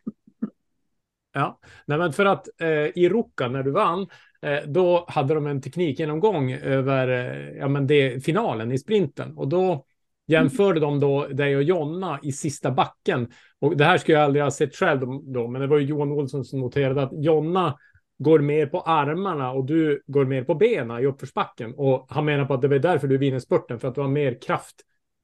[1.34, 1.58] ja.
[1.86, 4.06] Nej, men för att eh, i Ruka när du vann,
[4.42, 9.48] eh, då hade de en teknikgenomgång över eh, ja, men det, finalen i sprinten och
[9.48, 9.84] då
[10.26, 13.30] jämförde de då dig och Jonna i sista backen.
[13.58, 16.12] Och det här skulle jag aldrig ha sett själv då, men det var ju Johan
[16.12, 17.76] Olsson som noterade att Jonna
[18.18, 21.74] går mer på armarna och du går mer på benen i uppförsbacken.
[21.76, 24.08] Och han menar på att det var därför du vinner spurten, för att du har
[24.08, 24.76] mer kraft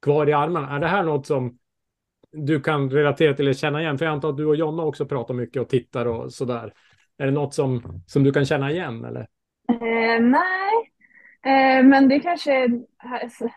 [0.02, 0.76] kvar i armarna.
[0.76, 1.58] Är det här något som
[2.32, 3.98] du kan relatera till eller känna igen?
[3.98, 6.72] För jag antar att du och Jonna också pratar mycket och tittar och sådär.
[7.18, 9.26] Är det något som, som du kan känna igen eller?
[9.68, 10.92] Eh, nej,
[11.44, 12.70] eh, men det kanske eh,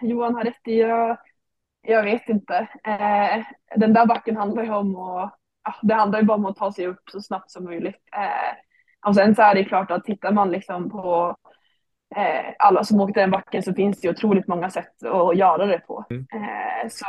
[0.02, 0.80] Johan har rätt i.
[0.80, 1.18] Jag,
[1.82, 2.68] jag vet inte.
[2.84, 6.56] Eh, den där backen handlar ju om att, ja, det handlar ju bara om att
[6.56, 8.02] ta sig upp så snabbt som möjligt.
[8.16, 8.65] Eh,
[9.06, 11.36] och sen så är det klart att tittar man liksom på
[12.16, 15.66] eh, alla som åkte den backen så finns det ju otroligt många sätt att göra
[15.66, 16.06] det på.
[16.10, 17.06] Eh, så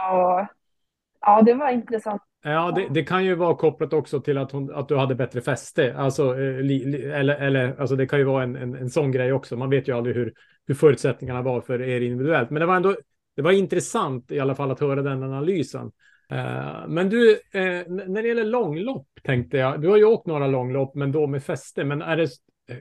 [1.21, 2.23] ja, det var intressant.
[2.43, 5.41] Ja, det, det kan ju vara kopplat också till att, hon, att du hade bättre
[5.41, 5.95] fäste.
[5.97, 9.13] Alltså, eh, li, li, eller, eller, alltså det kan ju vara en, en, en sån
[9.13, 9.57] grej också.
[9.57, 10.33] Man vet ju aldrig hur,
[10.67, 12.51] hur förutsättningarna var för er individuellt.
[12.51, 12.95] Men det var ändå
[13.37, 15.93] det var intressant i alla fall att höra den analysen.
[16.33, 20.47] Uh, men du, uh, när det gäller långlopp tänkte jag, du har ju åkt några
[20.47, 21.85] långlopp, men då med fäste.
[21.85, 22.23] Men är det,
[22.69, 22.77] eh,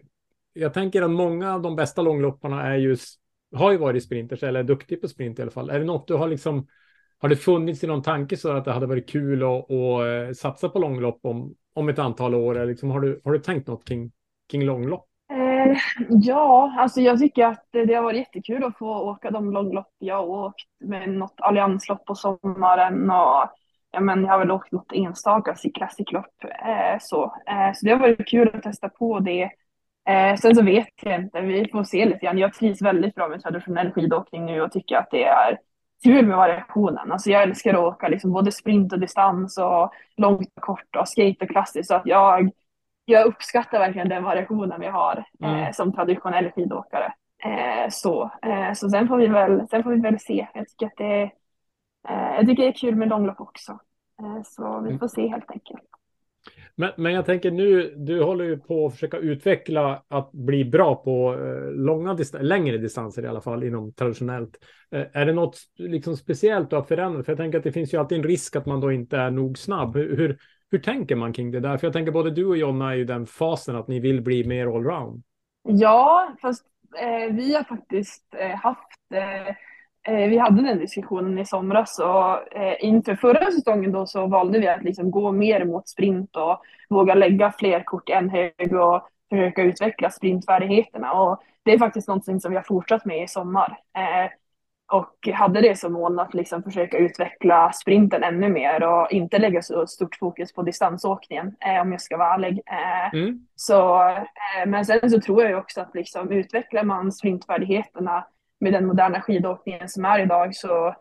[0.53, 3.19] jag tänker att många av de bästa långlopparna är just,
[3.55, 5.69] har ju varit sprinters eller är duktig på sprint i alla fall.
[5.69, 6.67] Är det något du har liksom,
[7.17, 10.33] har det funnits i någon tanke så att det hade varit kul att, att eh,
[10.35, 12.55] satsa på långlopp om, om ett antal år?
[12.55, 14.11] Eller liksom, har, du, har du tänkt något kring,
[14.51, 15.05] kring långlopp?
[15.31, 15.77] Eh,
[16.09, 20.15] ja, alltså jag tycker att det har varit jättekul att få åka de långlopp jag
[20.15, 23.49] har åkt med något allianslopp på sommaren och
[23.95, 26.43] ja, men jag har väl åkt något enstaka klassiklopp.
[26.43, 27.23] Eh, så.
[27.23, 29.43] Eh, så det har varit kul att testa på det.
[30.09, 32.37] Eh, sen så vet jag inte, vi får se lite grann.
[32.37, 35.57] Jag trivs väldigt bra med traditionell skidåkning nu och tycker att det är
[36.03, 37.11] kul med variationen.
[37.11, 41.07] Alltså jag älskar att åka liksom både sprint och distans och långt och kort och
[41.07, 41.87] skate och klassiskt.
[41.87, 42.49] Så att jag,
[43.05, 45.55] jag uppskattar verkligen den variationen vi har Mm.
[45.55, 47.13] eh, som traditionell skidåkare.
[47.45, 50.47] Eh, så eh, så sen, får vi väl, sen får vi väl se.
[50.53, 51.29] Jag tycker att det, eh,
[52.13, 53.71] jag tycker det är kul med långlopp också.
[54.19, 54.99] Eh, så vi Mm.
[54.99, 55.81] får se helt enkelt.
[56.75, 60.95] Men, men jag tänker nu, du håller ju på att försöka utveckla att bli bra
[60.95, 64.57] på eh, långa dist- längre distanser i alla fall inom traditionellt.
[64.91, 67.25] Eh, är det något liksom speciellt du har förändrat?
[67.25, 69.31] För jag tänker att det finns ju alltid en risk att man då inte är
[69.31, 69.95] nog snabb.
[69.95, 70.37] Hur, hur,
[70.71, 71.77] hur tänker man kring det där?
[71.77, 74.47] För jag tänker både du och Jonna är ju den fasen att ni vill bli
[74.47, 75.23] mer allround.
[75.67, 76.65] Ja, fast
[77.01, 79.55] eh, vi har faktiskt eh, haft eh, eh,
[80.13, 84.67] vi hade den diskussionen i somras och eh, inför förra säsongen då så valde vi
[84.67, 89.09] att liksom gå mer mot sprint och våga lägga fler kort i en hög och
[89.29, 91.13] försöka utveckla sprintfärdigheterna.
[91.13, 93.77] Och det är faktiskt någonting som vi har fortsatt med i sommar.
[93.97, 94.31] Eh,
[94.91, 99.61] och hade det som mål att liksom försöka utveckla sprinten ännu mer och inte lägga
[99.61, 102.61] så stort fokus på distansåkningen eh, om jag ska vara ärlig.
[102.65, 103.47] Eh, Mm.
[103.55, 108.25] så, eh, men sen så tror jag också att liksom, utvecklar man sprintfärdigheterna
[108.65, 110.95] med den moderna skidåkningen som är idag så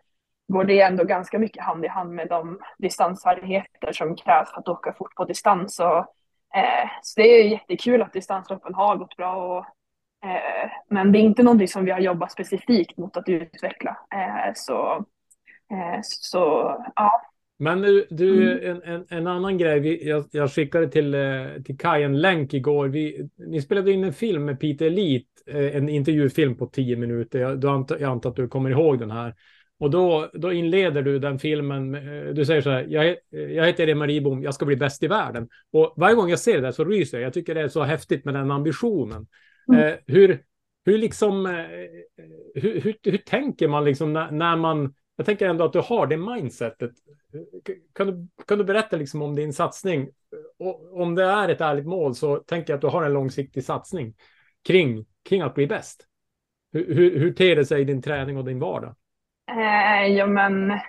[0.53, 4.69] går det ändå ganska mycket hand i hand med de distansfärdigheter som krävs för att
[4.69, 5.81] åka fort på distans.
[5.81, 5.99] Och,
[6.57, 9.35] eh, så det är jättekul att distansloppen har gått bra.
[9.35, 9.65] Och,
[10.29, 13.97] eh, men det är inte någonting som vi har jobbat specifikt mot att utveckla.
[14.15, 15.05] Eh, så,
[15.73, 16.39] eh, så
[16.97, 17.23] ja,
[17.65, 19.81] men du, du en, en, en annan grej.
[19.81, 22.89] Vi, jag, jag skickade till, eh, till Kaj en länk igår.
[22.89, 27.41] Vi, ni spelade in en film med Peter Elite, eh, en intervjufilm på tio minuter.
[27.41, 29.35] Jag, du antar, jag antar att du kommer ihåg den här.
[29.79, 31.95] Och då, då inleder du den filmen.
[31.95, 32.87] eh, Du säger så här.
[32.89, 34.43] Jag, jag heter Emma Ribom.
[34.43, 35.49] Jag ska bli bäst i världen.
[35.73, 37.27] Och varje gång jag ser det så ryser jag.
[37.27, 39.27] Jag tycker det är så häftigt med den ambitionen.
[39.73, 39.81] Mm.
[39.81, 40.39] Eh, hur,
[40.85, 41.47] hur liksom,
[42.55, 46.07] hur, hur, hur tänker man liksom när, när man, jag tänker ändå att du har
[46.07, 46.91] det mindsetet.
[47.95, 50.09] Kan du, kan du berätta liksom om din satsning?
[50.59, 53.65] Och om det är ett ärligt mål så tänker jag att du har en långsiktig
[53.65, 54.15] satsning
[54.67, 56.07] kring, kring att bli bäst.
[56.73, 58.95] Hur, hur, hur ter det sig i din träning och din vardag?
[59.51, 60.81] Eh, ja, men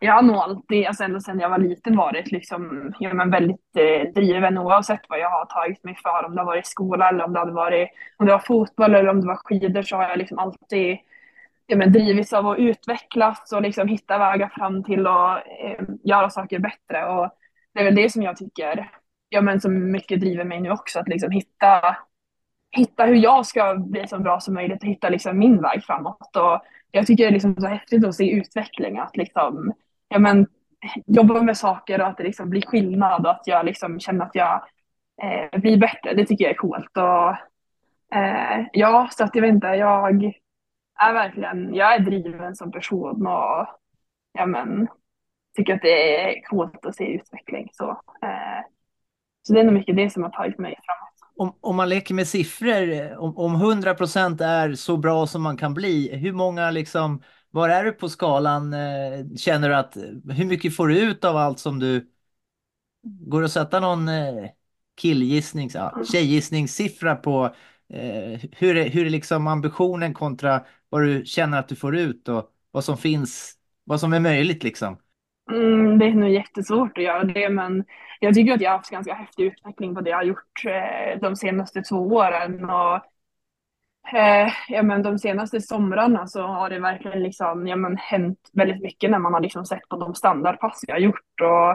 [0.00, 3.76] jag har nog alltid, alltså ända sedan jag var liten varit liksom, ja, men väldigt
[3.76, 6.24] eh, driven oavsett vad jag har tagit mig för.
[6.26, 9.08] Om det har varit skola eller om det hade varit om det var fotboll eller
[9.08, 10.98] om det var skidor så har jag liksom alltid
[11.66, 15.84] ja, men drivits liksom av att utvecklas och liksom hitta vägar fram till att eh,
[16.04, 17.06] göra saker bättre.
[17.06, 17.30] Och
[17.74, 18.90] det är väl det som jag tycker,
[19.28, 21.96] ja men som mycket driver mig nu också, att liksom hitta
[22.76, 26.36] hitta hur jag ska bli så bra som möjligt och hitta liksom min väg framåt.
[26.36, 29.72] Och jag tycker det är liksom så häftigt att se utveckling, att liksom,
[30.08, 30.46] ja, men,
[31.06, 34.34] jobba med saker och att det liksom blir skillnad och att jag liksom känner att
[34.34, 34.62] jag
[35.22, 36.14] eh, blir bättre.
[36.14, 36.96] Det tycker jag är coolt.
[36.96, 37.30] Och,
[38.18, 40.32] eh, ja, så att jag vet inte, jag
[40.98, 43.66] är verkligen, jag är driven som person och
[44.32, 44.88] ja, men,
[45.56, 47.68] tycker att det är coolt att se utveckling.
[47.72, 47.90] Så,
[48.22, 48.62] eh,
[49.42, 51.32] så det är nog mycket det som har tagit mig framåt.
[51.36, 55.74] Om, om man leker med siffror, om, om 100% är så bra som man kan
[55.74, 58.72] bli, hur många liksom, var är du på skalan?
[58.72, 59.96] eh, Känner du att,
[60.36, 62.10] hur mycket får du ut av allt som du,
[63.02, 64.50] går det att sätta någon eh,
[64.96, 67.44] killgissnings, ja, tjejgissningssiffra på
[67.92, 72.28] eh, hur är, hur är liksom ambitionen kontra vad du känner att du får ut
[72.28, 74.98] och vad som finns, vad som är möjligt liksom?
[75.50, 77.84] Mm, det är nog jättesvårt att göra det, men
[78.20, 81.20] jag tycker att jag har haft ganska häftig utveckling på det jag har gjort eh,
[81.20, 82.70] de senaste två åren.
[82.70, 82.94] Och,
[84.14, 88.82] eh, ja, men de senaste somrarna så har det verkligen liksom, ja, men hänt väldigt
[88.82, 91.40] mycket när man har liksom sett på de standardpass jag har gjort.
[91.42, 91.70] Och,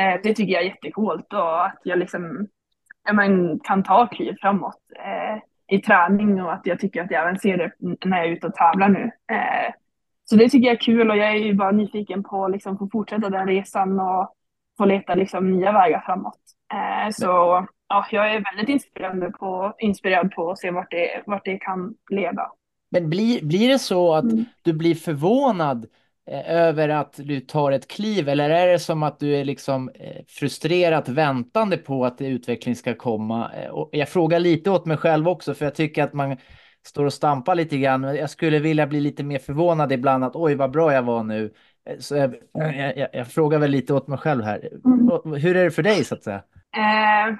[0.00, 2.46] eh, det tycker jag är jättecoolt och att jag liksom,
[3.04, 7.22] ja, men, kan ta kliv framåt eh, i träning och att jag tycker att jag
[7.22, 7.72] även ser det
[8.08, 9.10] när jag är ute och tävlar nu.
[9.32, 9.72] Eh,
[10.24, 12.78] så det tycker jag är kul och jag är ju bara nyfiken på att liksom
[12.78, 14.34] få fortsätta den resan och
[14.78, 16.40] få leta liksom nya vägar framåt.
[16.72, 17.26] Eh, så
[17.88, 21.94] ja, jag är väldigt inspirerad på, inspirerad på att se vart det, vart det kan
[22.10, 22.50] leda.
[22.90, 24.44] Men blir, blir det så att Mm.
[24.62, 25.86] du blir förvånad
[26.46, 30.22] över att du tar ett kliv eller är det som att du är liksom eh,
[30.28, 33.50] frustrerat väntande på att utveckling ska komma?
[33.54, 36.36] Eh, och jag frågar lite åt mig själv också för jag tycker att man
[36.86, 38.02] står och stampar lite grann.
[38.02, 41.50] Jag skulle vilja bli lite mer förvånad ibland att oj vad bra jag var nu.
[41.90, 42.34] Eh, Så jag,
[42.96, 44.70] jag, jag, frågar väl lite åt mig själv här.
[44.84, 45.34] Mm.
[45.34, 46.42] Hur är det för dig så att säga?
[46.76, 47.36] Eh,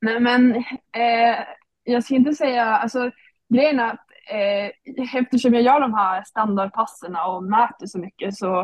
[0.00, 0.56] nej men
[0.96, 1.38] eh,
[1.84, 3.10] jag ska inte säga, alltså
[3.54, 4.70] grejen är att eh,
[5.14, 8.60] eftersom jag gör de här standardpasserna och mäter så mycket så,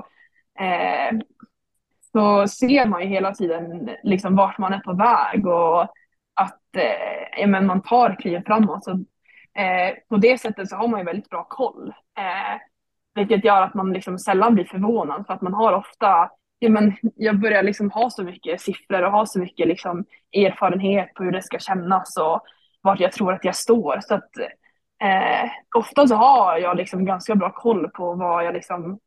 [0.59, 1.19] eh,
[2.13, 5.83] så ser man ju hela tiden liksom vart man är på väg och
[6.35, 8.85] att eh, ja, men man tar klivet framåt.
[8.85, 8.91] Så,
[9.61, 11.89] eh, på det sättet så har man ju väldigt bra koll.
[12.19, 12.61] Eh,
[13.15, 16.97] vilket gör att man liksom sällan blir förvånad för att man har ofta ja, men
[17.15, 21.33] jag börjar liksom ha så mycket siffror och ha så mycket liksom erfarenhet på hur
[21.33, 22.41] det ska kännas och
[22.81, 24.01] vart jag tror att jag står.
[24.01, 24.31] Så att,
[25.03, 28.99] eh, ofta så har jag liksom ganska bra koll på vad jag liksom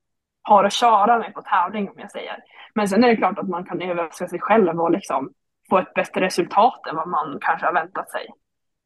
[0.42, 2.36] har att köra med på tävling om jag säger.
[2.76, 5.34] Men sen är det klart att man kan överraska sig själv och liksom
[5.70, 8.28] få ett bättre resultat än vad man kanske har väntat sig.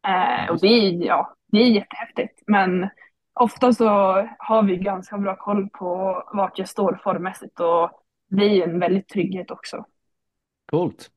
[0.08, 2.44] Eh, och det är, ja, det är jättehäftigt.
[2.48, 2.90] Men
[3.34, 3.88] ofta så
[4.38, 7.92] har vi ganska bra koll på vart jag står formmässigt och
[8.30, 9.86] blir en väldigt trygghet också.
[10.66, 11.12] Coolt.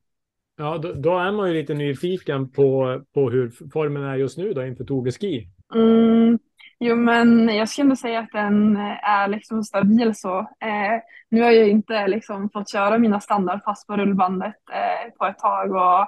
[0.57, 4.53] Ja, då, då, är man ju lite nyfiken på, på hur formen är just nu
[4.53, 5.47] då inför Toge Ski.
[5.75, 6.39] Mm,
[6.79, 10.39] jo, men jag skulle säga att den eh, är liksom stabil så.
[10.39, 15.39] Eh, nu har jag inte liksom fått köra mina standardpass på rullbandet eh, på ett
[15.39, 16.01] tag och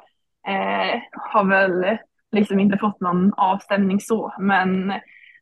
[0.51, 1.97] eh, har väl
[2.31, 4.93] liksom inte fått någon avstämning så, men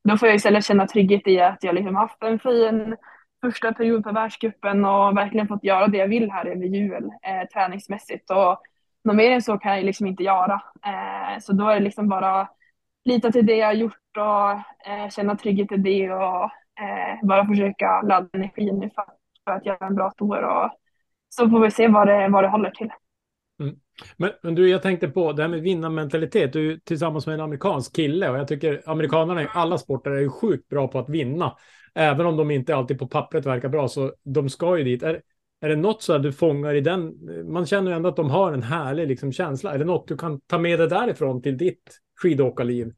[0.04, 2.96] då får jag istället känna trygghet i att jag liksom haft en fin
[3.42, 7.48] första period på världscupen och verkligen fått göra det jag vill här över jul eh,
[7.54, 8.32] träningsmässigt.
[8.32, 8.62] Och
[9.04, 10.62] något mer än så kan jag liksom inte göra.
[10.86, 12.48] Eh, så då är det liksom bara
[13.06, 14.52] lita till det jag har gjort och
[14.92, 16.44] eh, känna trygghet i det och
[16.82, 19.04] eh, bara försöka ladda energin nu för,
[19.46, 20.44] för, att göra en bra tour.
[20.44, 20.70] Och
[21.30, 22.90] så får vi se vad det, vad det håller till.
[23.60, 23.76] Mm.
[24.18, 26.54] Men, men, du, jag tänkte på det här med vinnarmentalitet.
[26.54, 30.20] Du är tillsammans med en amerikansk kille och jag tycker amerikanerna i alla sporter är
[30.20, 31.56] ju sjukt bra på att vinna
[31.96, 35.04] även om de inte alltid på pappret verkar bra, så de ska ju dit.
[35.04, 35.22] Är,
[35.62, 37.14] är det något så att du fångar i den?
[37.52, 39.74] Man känner ju ändå att de har en härlig liksom, känsla.
[39.74, 42.94] Är det något du kan ta med dig därifrån till ditt skidåkarliv?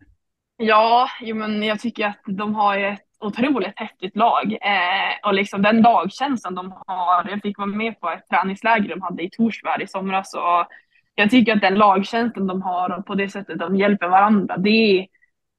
[0.58, 5.62] Ja, jo, men jag tycker att de har ett otroligt häftigt lag eh, och liksom
[5.62, 7.30] den lagkänslan de har.
[7.30, 10.68] Jag fick vara med på ett träningsläger de hade i Torsberg i somras och
[11.16, 15.08] jag tycker att den lagkänslan de har och på det sättet de hjälper varandra, det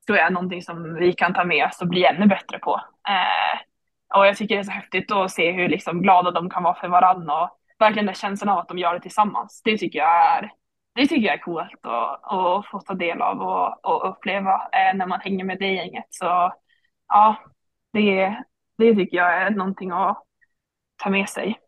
[0.06, 2.80] tror jag är någonting som vi kan ta med oss och bli ännu bättre på.
[3.08, 3.60] Eh,
[4.18, 6.74] och jag tycker det är så häftigt att se hur liksom glada de kan vara
[6.74, 9.62] för varandra och verkligen den känslan av att de gör det tillsammans.
[9.64, 10.52] Det tycker jag är,
[10.94, 14.96] det tycker jag är coolt att, att få ta del av och, och uppleva eh,
[14.96, 16.06] när man hänger med det gänget.
[16.10, 16.52] Så
[17.08, 17.36] ja,
[17.92, 18.36] det,
[18.78, 20.22] det tycker jag är någonting att
[20.96, 21.58] ta med sig.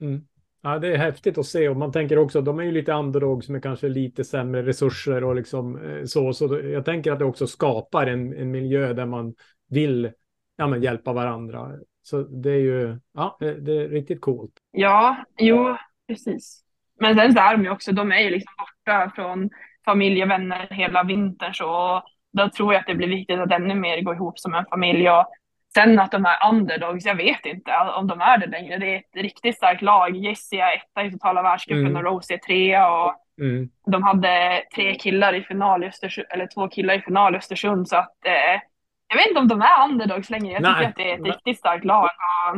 [0.00, 0.26] Mm.
[0.62, 2.92] Ja, det är häftigt att se och man tänker också att de är ju lite
[2.92, 6.32] underdogs med kanske lite sämre resurser och liksom eh, så.
[6.32, 9.34] Så jag tänker att det också skapar en, en miljö där man
[9.68, 10.12] vill
[10.56, 11.72] ja, men hjälpa varandra.
[12.02, 14.52] Så det är ju ja, det är riktigt coolt.
[14.70, 15.76] Ja, jo,
[16.08, 16.64] precis.
[17.00, 19.50] Men sen så är de ju också, de är ju liksom borta från
[19.84, 23.74] familj och vänner hela vintern så då tror jag att det blir viktigt att ännu
[23.74, 25.26] mer gå ihop som en familj och
[25.74, 28.78] Sen att de är underdogs, jag vet inte om de är det längre.
[28.78, 30.16] Det är ett riktigt starkt lag.
[30.16, 31.96] Jessie är etta i totala världscupen mm.
[31.96, 32.90] och Rose är trea.
[32.90, 33.68] Och mm.
[33.86, 37.88] De hade tre killar i final eller två killar i final i Östersund.
[37.88, 38.60] Så att, eh,
[39.08, 40.52] jag vet inte om de är underdogs längre.
[40.52, 42.04] Jag tycker att det är ett riktigt starkt lag.
[42.04, 42.56] Och,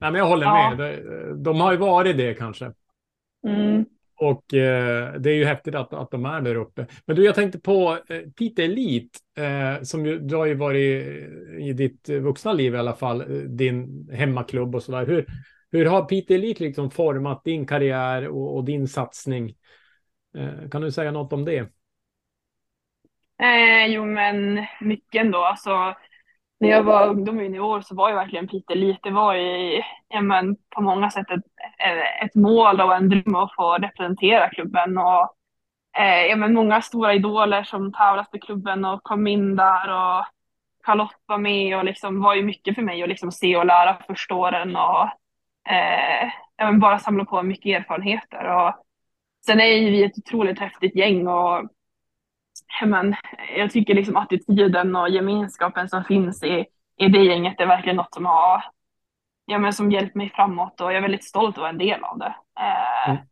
[0.00, 0.70] Nej, men jag håller ja.
[0.70, 0.78] med.
[0.78, 2.72] De, de har ju varit det kanske.
[3.46, 3.84] Mm.
[4.20, 6.86] Och eh, det är ju häftigt att, att de är där uppe.
[7.06, 11.06] Men du, jag tänkte på eh, Pite Elite, eh, som ju, du har ju varit
[11.60, 13.24] i ditt vuxna liv i alla fall,
[13.56, 15.06] din hemmaklubb och sådär.
[15.06, 15.26] Hur,
[15.70, 19.54] hur har Pite Elite liksom format din karriär och, och din satsning?
[20.36, 21.58] Eh, kan du säga något om det?
[23.42, 25.38] Eh, jo, men mycket ändå.
[25.38, 25.94] Alltså,
[26.60, 30.20] när jag var ungdom och junior så var ju verkligen Piteå det var ju ja,
[30.20, 31.44] men, på många sätt ett,
[31.78, 34.98] eh, ett mål och en dröm att få representera klubben.
[34.98, 35.34] Och,
[35.98, 40.24] eh, ja, men många stora idoler som tävlat för klubben och kom in där och
[40.84, 44.02] Charlotte var med och liksom var ju mycket för mig att liksom se och lära
[44.06, 45.02] första åren och
[45.70, 48.44] eh, ja, men bara samla på mycket erfarenheter.
[48.56, 48.74] Och
[49.46, 51.68] sen är ju vi ett otroligt häftigt gäng och
[52.86, 53.14] men,
[53.56, 56.66] jag tycker liksom attityden och gemenskapen som finns i,
[56.96, 58.62] i det gänget är verkligen något som har
[59.48, 62.04] ja, men som hjälpt mig framåt och jag är väldigt stolt att vara en del
[62.04, 62.34] av det.
[62.60, 63.22] Eh, mm.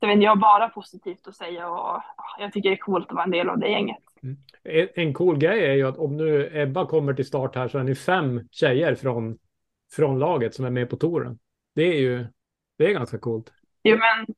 [0.00, 2.02] Så jag har bara positivt att säga och
[2.38, 4.02] jag tycker det är coolt att vara en del av det gänget.
[4.22, 4.88] Mm.
[4.94, 7.82] En cool grej är ju att om nu Ebba kommer till start här så är
[7.82, 9.38] ni fem tjejer från,
[9.92, 11.38] från laget som är med på touren.
[11.74, 12.26] Det är ju
[12.78, 13.52] det är ganska coolt.
[13.82, 14.34] Jo, men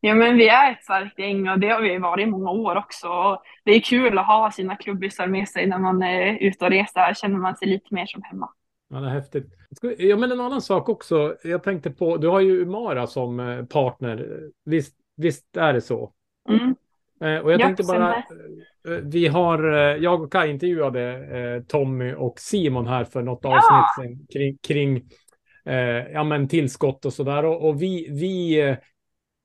[0.00, 2.76] Ja, men vi är ett starkt gäng och det har vi varit i många år
[2.76, 3.08] också.
[3.64, 7.00] det är kul att ha sina klubbisar med sig när man är ute och reser.
[7.00, 8.48] Här känner man sig lite mer som hemma.
[8.90, 9.46] Ja, det är häftigt.
[9.98, 11.36] Ja, men en annan sak också.
[11.44, 14.40] Jag tänkte på, du har ju Umara som eh, partner.
[14.64, 16.12] Visst, visst är det så?
[16.48, 16.74] Mm.
[17.20, 18.24] Eh, och jag ja, tänkte bara, eh,
[19.02, 19.64] vi har,
[20.00, 23.86] jag och Kaj intervjuade Tommy och Simon här för något ja.
[23.98, 25.02] avsnitt kring, kring
[26.12, 27.44] ja, men tillskott och sådär.
[27.44, 28.76] Och, och vi, vi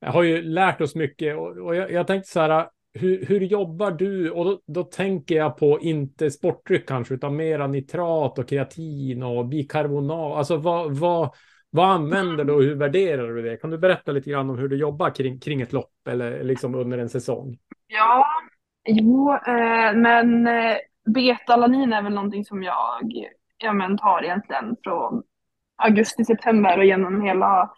[0.04, 3.90] har ju lärt oss mycket och, och jag, jag tänkte så här, hur, hur jobbar
[3.90, 4.30] du?
[4.30, 9.46] Och då, då, tänker jag på inte sportdryck kanske, utan mera nitrat och kreatin och
[9.46, 10.36] bikarbonat.
[10.36, 11.34] Alltså vad, vad,
[11.70, 13.56] vad använder du och hur värderar du det?
[13.56, 16.74] Kan du berätta lite grann om hur du jobbar kring, kring ett lopp eller liksom
[16.74, 17.56] under en säsong?
[17.86, 18.26] Ja,
[18.88, 20.76] jo, eh, men eh,
[21.06, 23.12] betalanin är väl någonting som jag
[23.58, 25.22] ja, men, tar egentligen från
[25.76, 27.70] augusti, september och genom hela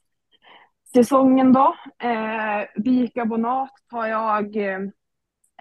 [0.95, 1.75] säsongen då.
[2.03, 4.81] Eh, bikarbonat tar jag eh,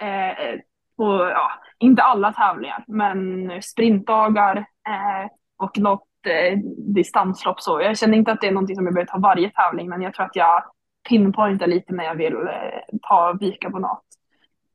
[0.01, 0.59] eh,
[0.97, 7.81] på, ja, inte alla tävlingar, men sprintdagar eh, och något eh, distanslopp så.
[7.81, 10.13] Jag känner inte att det är någonting som jag behöver ta varje tävling, men jag
[10.13, 10.63] tror att jag
[11.09, 14.03] pinpointar lite när jag vill eh, ta bikarbonat.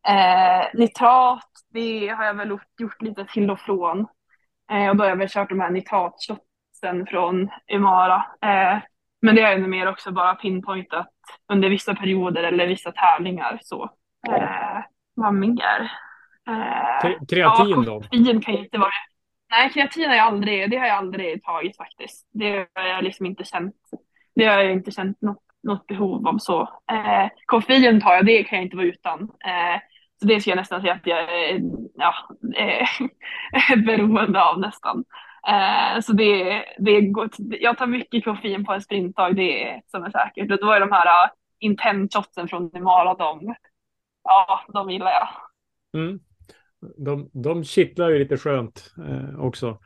[0.09, 4.07] Eh, nitrat, det har jag väl gjort lite till och från.
[4.71, 8.25] Eh, och då har jag väl kört de här nitratshotsen från Umara.
[8.43, 8.79] Eh,
[9.23, 11.09] Eh, men det har jag mer också bara pinpointat
[11.53, 13.59] under vissa perioder eller vissa tävlingar.
[13.63, 13.91] Så.
[14.29, 15.93] Eh, vad mer?
[16.49, 18.01] Eh, kreatin ja, då?
[18.01, 18.91] Koffein kan inte vara...
[19.51, 22.29] Nej, kreatin har jag aldrig, det har jag aldrig tagit faktiskt.
[22.33, 23.77] Det har jag liksom inte känt.
[24.35, 26.61] Det har jag inte känt något, något behov av så.
[26.93, 29.21] Eh, koffein tar jag, det kan jag inte vara utan.
[29.21, 29.81] Eh,
[30.21, 31.61] så det ska jag nästan säga att jag är
[31.95, 32.15] ja,
[33.73, 35.05] är beroende av nästan.
[35.49, 37.37] Eh, så det, det gott.
[37.39, 40.51] Jag tar mycket koffein på en sprintdag, det är som är säkert.
[40.51, 43.55] Och då är de här uh, intent shotsen från Nemara, de,
[44.25, 45.29] ja, de gillar jag.
[46.03, 46.21] Mm.
[46.97, 49.79] De, de kittlar ju lite skönt eh, också.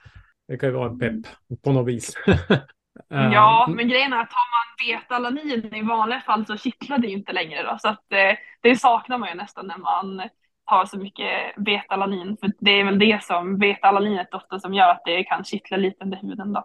[0.49, 1.27] Det kan ju vara en pepp
[1.65, 2.15] på något vis.
[3.09, 7.15] ja, men grejen är att har man betalanin i vanliga fall så kittlar det ju
[7.15, 7.79] inte längre då.
[7.79, 10.29] Så att eh, det saknar man ju nästan när man
[10.65, 12.37] har så mycket betalanin.
[12.41, 16.05] För det är väl det som betalaninet ofta som gör att det kan kittla lite
[16.05, 16.65] under huden då.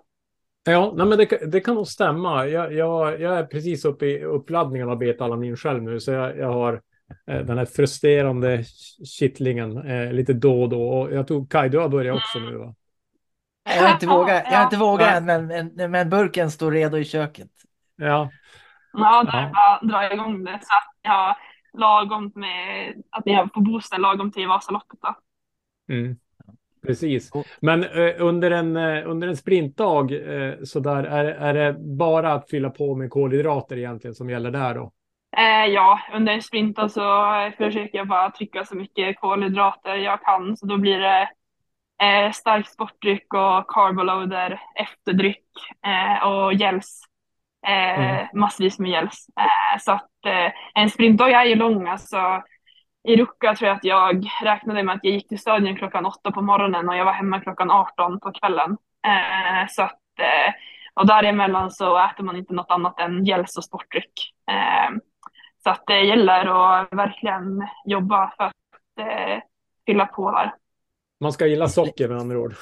[0.63, 2.45] Ja, nej men det, det kan nog stämma.
[2.45, 6.53] Jag, jag, jag är precis uppe i uppladdningen av betalanin själv nu, så jag, jag
[6.53, 6.81] har
[7.27, 8.63] Eh, den här frustrerande
[9.19, 10.89] kittlingen eh, lite då och då.
[10.89, 12.75] Och jag tror Kaj, du har börjat också nu va?
[13.63, 16.97] Jag har inte vågat, jag har inte vågat än, men, men, men burken står redo
[16.97, 17.49] i köket.
[17.95, 18.29] Ja.
[18.93, 19.79] Ja, där ja.
[19.83, 20.51] drar jag igång det.
[20.51, 21.35] Så att jag
[21.79, 24.99] lagom med att ni har på boosten lagom till Vasaloppet.
[25.01, 25.15] Då.
[25.93, 26.15] Mm.
[26.87, 27.31] Precis.
[27.61, 32.33] Men eh, under, en, eh, under en sprintdag eh, så där är, är det bara
[32.33, 34.91] att fylla på med kolhydrater egentligen som gäller där då?
[35.37, 37.25] Eh, ja, under en sprint så
[37.57, 40.57] försöker jag bara trycka så mycket kolhydrater jag kan.
[40.57, 41.29] Så då blir det
[42.03, 45.45] eh, stark sportdryck och carboloader, efterdryck
[45.85, 47.08] eh, och gels.
[47.67, 48.27] Eh, mm.
[48.33, 49.27] Massvis med gels.
[49.39, 51.87] Eh, så att eh, en sprintdag är ju lång.
[51.87, 52.43] Alltså,
[53.03, 56.31] I Ruka tror jag att jag räknade med att jag gick till stadion klockan åtta
[56.31, 58.77] på morgonen och jag var hemma klockan 18 på kvällen.
[59.69, 59.99] Så att,
[60.93, 64.13] och däremellan så äter man inte något annat än gels och sportdryck.
[65.63, 68.53] Så att det gäller att verkligen jobba för att
[69.85, 70.53] fylla på där.
[71.19, 72.55] Man ska gilla socker med andra ord.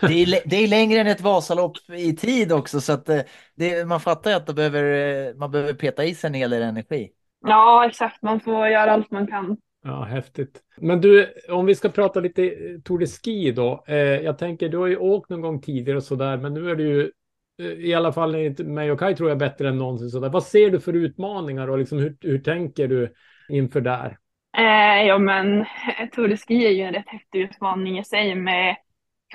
[0.00, 3.20] det, är, det är längre än ett Vasalopp i tid också så att eh,
[3.54, 6.50] det, man fattar ju att det behöver, eh, man behöver peta i sig en hel
[6.50, 7.10] del energi.
[7.46, 8.22] Ja, exakt.
[8.22, 9.56] Man får göra allt man kan.
[9.84, 10.60] Ja, häftigt.
[10.76, 12.50] Men du, om vi ska prata lite
[12.84, 13.84] Tour de Ski då.
[13.86, 16.70] Eh, jag tänker, du har ju åkt någon gång tidigare och så där, men nu
[16.70, 17.10] är du ju
[17.58, 20.10] i alla fall enligt mig och Kaj tror jag bättre än någonsin.
[20.10, 20.28] Så där.
[20.28, 23.14] Vad ser du för utmaningar och liksom hur, hur tänker du
[23.48, 24.18] inför där?
[24.58, 28.34] Eh, ja, men eh, Tour de Ski är ju en rätt häftig utmaning i sig
[28.34, 28.76] med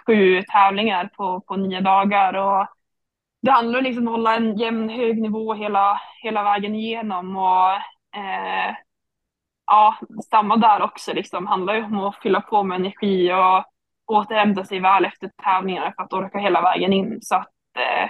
[0.05, 2.67] sju tävlingar på, på nio dagar och
[3.41, 7.71] det handlar liksom om att hålla en jämn hög nivå hela, hela vägen igenom och
[8.19, 8.75] eh,
[9.67, 9.97] ja,
[10.31, 13.65] samma där också liksom handlar ju om att fylla på med energi och
[14.15, 17.19] återhämta sig väl efter tävlingarna för att orka hela vägen in.
[17.21, 18.09] Så att eh,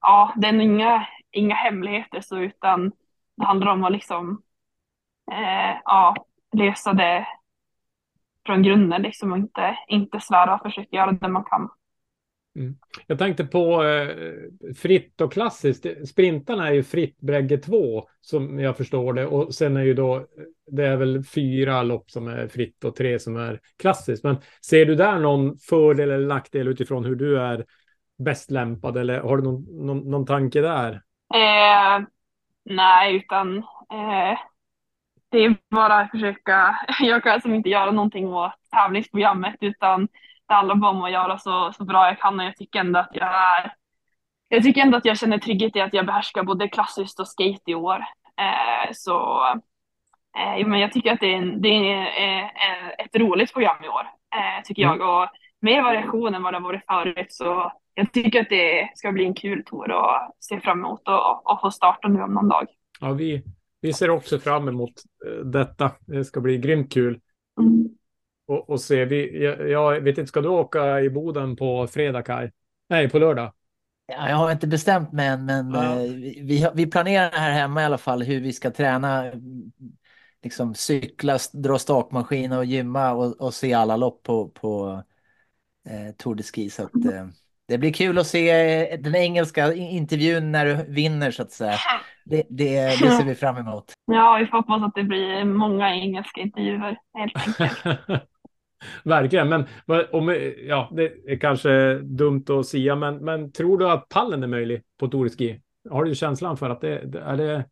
[0.00, 2.92] ja, det är inga, inga hemligheter så utan
[3.36, 4.42] det handlar om att liksom
[5.32, 6.14] eh, ja,
[6.52, 7.26] lösa det
[8.46, 11.68] från grunden liksom och inte, inte svära och försöka göra det man kan.
[12.56, 12.74] Mm.
[13.06, 14.08] Jag tänkte på eh,
[14.76, 16.08] fritt och klassiskt.
[16.08, 20.26] Sprintarna är ju fritt bägge två som jag förstår det och sen är ju då
[20.66, 24.24] det är väl fyra lopp som är fritt och tre som är klassiskt.
[24.24, 24.36] Men
[24.66, 27.64] ser du där någon fördel eller nackdel utifrån hur du är
[28.18, 30.92] bäst lämpad eller har du någon, någon, någon tanke där?
[31.34, 32.04] Eh,
[32.64, 33.58] nej, utan
[33.92, 34.38] eh,
[35.32, 36.78] det är bara att försöka.
[37.00, 40.08] Jag kan alltså inte göra någonting åt tävlingsprogrammet utan
[40.48, 42.98] det handlar bara om att göra så, så bra jag kan och jag tycker ändå
[42.98, 43.74] att jag är
[44.48, 47.70] jag tycker ändå att jag känner trygghet i att jag behärskar både klassiskt och skate
[47.70, 48.04] i år.
[48.38, 49.44] Eh, så
[50.38, 52.50] eh, men jag tycker att det är, en, det är
[52.98, 54.94] ett roligt program i år, eh, tycker jag.
[54.94, 55.08] Mm.
[55.08, 55.28] Och
[55.60, 59.24] mer variation än vad det har varit förut så jag tycker att det ska bli
[59.24, 62.66] en kul tour och se fram emot och, och få starta nu om någon dag.
[63.00, 63.42] Ja, vi,
[63.82, 64.92] vi ser också fram emot
[65.26, 65.92] eh, detta.
[66.00, 67.20] Det ska bli grymt kul.
[67.60, 67.88] Mm.
[68.46, 72.22] Och, och se, vi, jag, jag vet inte, ska du åka i Boden på fredag
[72.22, 72.52] Kaj?
[72.88, 73.52] Nej, på lördag.
[74.06, 75.80] Ja, jag har inte bestämt mig än, men Ja.
[75.82, 76.10] eh,
[76.42, 79.32] vi, vi planerar här hemma i alla fall hur vi ska träna.
[80.42, 85.02] Liksom cykla, dra stakmaskin och gymma och, och se alla lopp på, på
[85.88, 86.70] eh, Tour de Ski.
[86.70, 87.26] Så att, eh,
[87.72, 91.76] det blir kul att se eh, den engelska intervjun när du vinner så att säga.
[92.24, 93.84] Det, det, det ser vi fram emot.
[94.06, 98.22] Ja, vi får hoppas att det blir många engelska intervjuer helt enkelt.
[99.04, 99.66] Verkligen, men
[100.12, 100.36] om,
[100.68, 104.82] ja, det är kanske dumt att säga, men, men tror du att pallen är möjlig
[105.00, 105.60] på Tour de Ski?
[105.90, 107.64] Har du känslan för att det, är, det,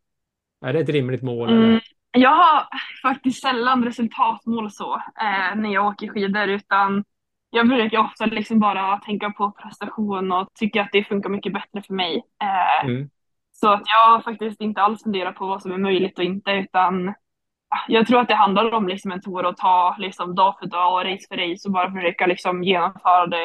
[0.67, 1.49] är det ett rimligt mål?
[1.49, 1.65] Mm.
[1.65, 1.81] Eller?
[2.13, 2.67] Jag har
[3.03, 7.05] faktiskt sällan resultatmål så eh, när jag åker skidor utan
[7.51, 11.83] jag brukar ofta liksom bara tänka på prestation och tycker att det funkar mycket bättre
[11.87, 12.23] för mig.
[12.43, 13.11] Eh, Mm.
[13.53, 17.09] Så att jag faktiskt inte alls funderat på vad som är möjligt och inte utan
[17.09, 20.67] ah, jag tror att det handlar om liksom en tour att ta liksom dag för
[20.67, 23.45] dag och race för race och bara försöka liksom genomföra det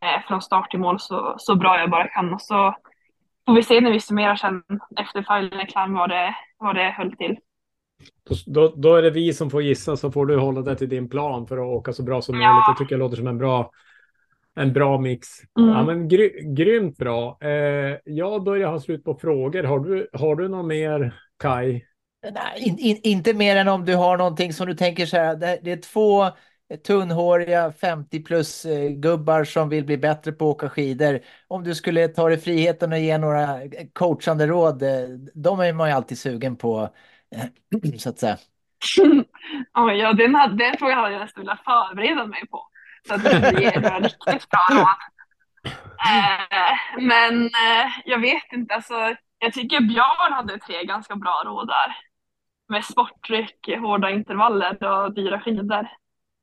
[0.00, 2.74] eh, från start till mål så, så bra jag bara kan och så
[3.46, 4.62] får vi se när vi summerar sen
[5.00, 7.38] efter Final Climb vad det, vad det höll till.
[8.46, 11.08] Då, då är det vi som får gissa så får du hålla dig till din
[11.08, 12.46] plan för att åka så bra som Ja.
[12.48, 12.78] möjligt.
[12.78, 13.70] Det tycker jag låter som en bra,
[14.54, 15.28] en bra mix.
[15.58, 15.70] Mm.
[15.70, 17.38] Ja, men gry, grymt bra.
[17.40, 19.62] Eh, jag börjar ha slut på frågor.
[19.64, 21.82] Har du, har du något mer, Kai?
[22.22, 25.36] Nej, in, in, inte mer än om du har någonting som du tänker så här.
[25.36, 26.24] Det, det är två
[26.86, 31.20] tunnhåriga 50 plus eh, gubbar som vill bli bättre på att åka skidor.
[31.48, 33.60] Om du skulle ta dig friheten och ge några
[33.92, 34.82] coachande råd.
[34.82, 36.88] eh, De är man ju alltid sugen på.
[37.98, 38.36] Så att säga.
[39.74, 42.68] Oj, ja, den, hade, den frågan hade jag nästan velat förbereda mig på.
[43.08, 44.86] Så att det blir riktigt bra råd.
[46.08, 48.94] Eh, men eh, jag vet inte, alltså,
[49.38, 51.96] jag tycker Björn hade tre ganska bra råd där.
[52.68, 55.88] Med sporttryck, hårda intervaller och dyra skidor.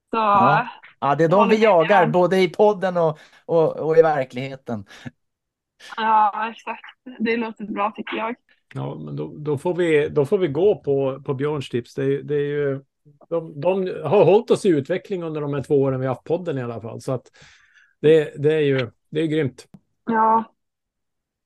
[0.09, 0.67] Så Ja.
[0.99, 2.11] Ja, det är de vi jagar, Björn.
[2.11, 4.85] både i podden och, och, och i verkligheten.
[5.97, 6.85] ja, exakt.
[7.19, 8.35] Det låter bra tycker jag.
[8.75, 11.95] Ja, men då, då, får, vi, då får vi gå på, på Björns tips.
[11.95, 12.81] Det, det är ju,
[13.29, 16.27] de, de har hållit oss i utveckling under de här två åren vi har haft
[16.27, 17.01] podden i alla fall.
[17.01, 17.31] Så att
[18.01, 19.67] det, det är ju det är grymt.
[20.05, 20.43] Ja,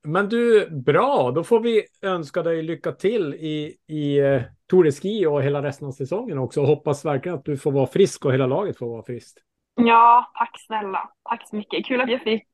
[0.03, 4.91] Men du, bra, då får vi önska dig lycka till i, i eh, Tour de
[4.91, 6.61] Ski och hela resten av säsongen också.
[6.61, 9.39] Och hoppas verkligen att du får vara frisk och hela laget får vara friskt.
[9.75, 11.09] ja, tack snälla.
[11.29, 11.85] Tack så mycket.
[11.85, 12.47] Kul att jag fick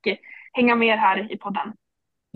[0.53, 1.73] hänga med här i podden.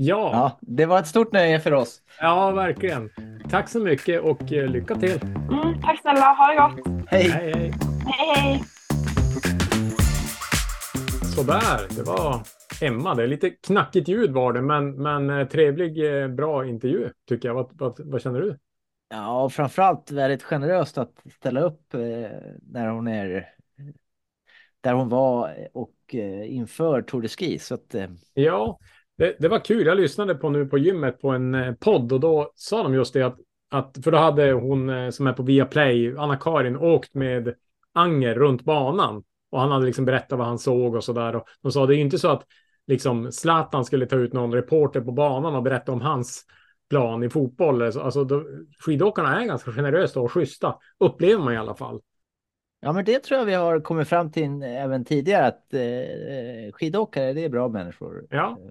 [0.01, 2.01] Ja, Ja, det var ett stort nöje för oss.
[2.19, 3.09] ja, verkligen.
[3.49, 5.21] Tack så mycket och eh, lycka till.
[5.21, 7.03] Mm, tack snälla, ha det gott.
[7.07, 7.29] Hej!
[7.29, 7.73] Hej, hej.
[8.07, 8.63] Hej, hej.
[11.35, 12.41] Sådär, det var
[12.81, 13.15] Emma.
[13.15, 17.47] Det är lite knackigt ljud var det, men, men eh, trevlig, eh, bra intervju tycker
[17.49, 17.55] jag.
[17.55, 18.57] Vad, vad, vad känner du?
[19.09, 21.99] Ja, och framförallt väldigt generöst att ställa upp eh,
[22.61, 23.49] när hon är
[24.81, 27.59] där hon var och eh, inför Tour de Ski.
[27.59, 28.79] Så att, eh, Ja,
[29.19, 29.85] det, det var kul.
[29.85, 33.13] Jag lyssnade på nu på gymmet på en eh, podd och då sa de just
[33.13, 33.37] det att,
[33.69, 37.53] att för då hade hon eh, som är på Viaplay, Anna-Karin, åkt med
[37.93, 41.35] Anger runt banan och han hade liksom berättat vad han såg och så där.
[41.35, 42.43] Och de sa det är ju inte så att
[42.87, 46.45] liksom Zlatan skulle ta ut någon reporter på banan och berätta om hans
[46.89, 47.81] plan i fotboll.
[47.81, 48.43] Alltså, då,
[48.85, 51.99] skidåkarna är ganska generösa och schyssta, upplever man i alla fall
[52.79, 57.33] ja, men det tror jag vi har kommit fram till även tidigare att eh, skidåkare,
[57.33, 58.27] det är bra människor.
[58.29, 58.57] Ja.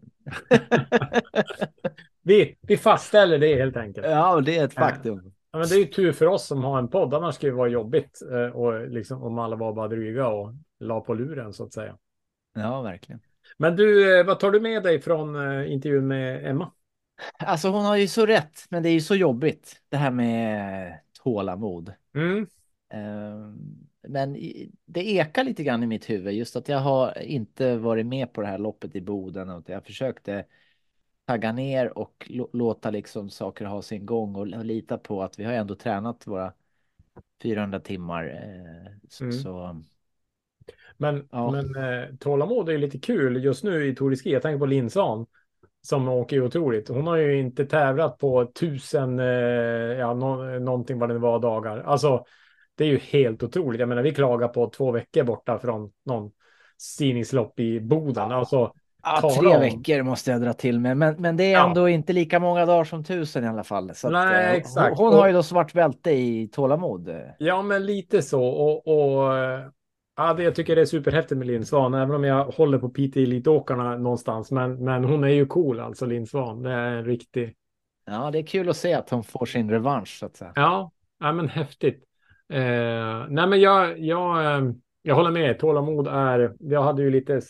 [2.28, 4.06] Vi, vi fastställer det helt enkelt.
[4.06, 5.32] Ja, det är ett faktum.
[5.50, 7.56] Ja, men det är ju tur för oss som har en podd, annars skulle det
[7.56, 11.64] vara jobbigt eh, och liksom, om alla var bara dryga och la på luren så
[11.64, 11.98] att säga.
[12.54, 13.20] Ja, verkligen.
[13.56, 16.72] Men du, eh, vad tar du med dig från eh, intervjun med Emma?
[17.38, 20.98] Alltså hon har ju så rätt, men det är ju så jobbigt det här med
[21.22, 21.92] tålamod.
[22.14, 22.46] Mm.
[22.92, 23.54] Eh,
[24.08, 24.32] Men
[24.84, 28.40] det ekar lite grann i mitt huvud just att jag har inte varit med på
[28.40, 30.44] det här loppet i Boden och jag försökte
[31.26, 35.44] tagga ner och lå- låta liksom saker ha sin gång och lita på att vi
[35.44, 36.52] har ändå tränat våra
[37.42, 38.24] 400 timmar.
[38.26, 39.42] eh, Så, Mm.
[39.42, 39.82] så
[40.96, 41.50] Men, Ja.
[41.52, 44.16] men eh, tålamod är lite kul just nu i Tour.
[44.24, 45.26] Jag tänker på Linsan
[45.82, 46.88] som åker otroligt.
[46.88, 49.26] Hon har ju inte tävlat på tusen, eh,
[49.98, 51.78] ja, nå, någonting vad det var dagar.
[51.78, 52.24] Alltså,
[52.78, 53.80] det är ju helt otroligt.
[53.80, 56.30] Jag menar, vi klagar på två veckor borta från någon
[56.78, 58.32] stigningslopp i Boden.
[58.32, 58.72] Alltså,
[59.02, 59.60] ja, tre om.
[59.60, 60.96] veckor måste jag dra till med.
[60.96, 61.68] Men, men det är Ja.
[61.68, 63.94] ändå inte lika många dagar som tusen i alla fall.
[63.94, 64.98] Så att, Nej, eh, exakt.
[64.98, 67.14] Hon, hon har ju då svart bälte i tålamod.
[67.38, 68.44] Ja, men lite så.
[68.44, 69.60] Och, och eh,
[70.16, 72.88] Ja, det, jag tycker det är superhäftigt med Linn Svan, även om jag håller på
[72.88, 74.50] PT Elitåkarna någonstans.
[74.50, 76.62] Men, men hon är ju cool alltså, Linn Svan.
[76.62, 77.54] Det är en riktig...
[78.06, 80.52] Ja, det är kul att se att hon får sin revansch så att säga.
[80.54, 82.04] Ja, ja men häftigt.
[82.48, 84.70] Eh, nej, men jag, jag, eh,
[85.02, 85.58] jag håller med.
[85.58, 86.54] Tålamod är...
[86.58, 87.40] Jag hade ju lite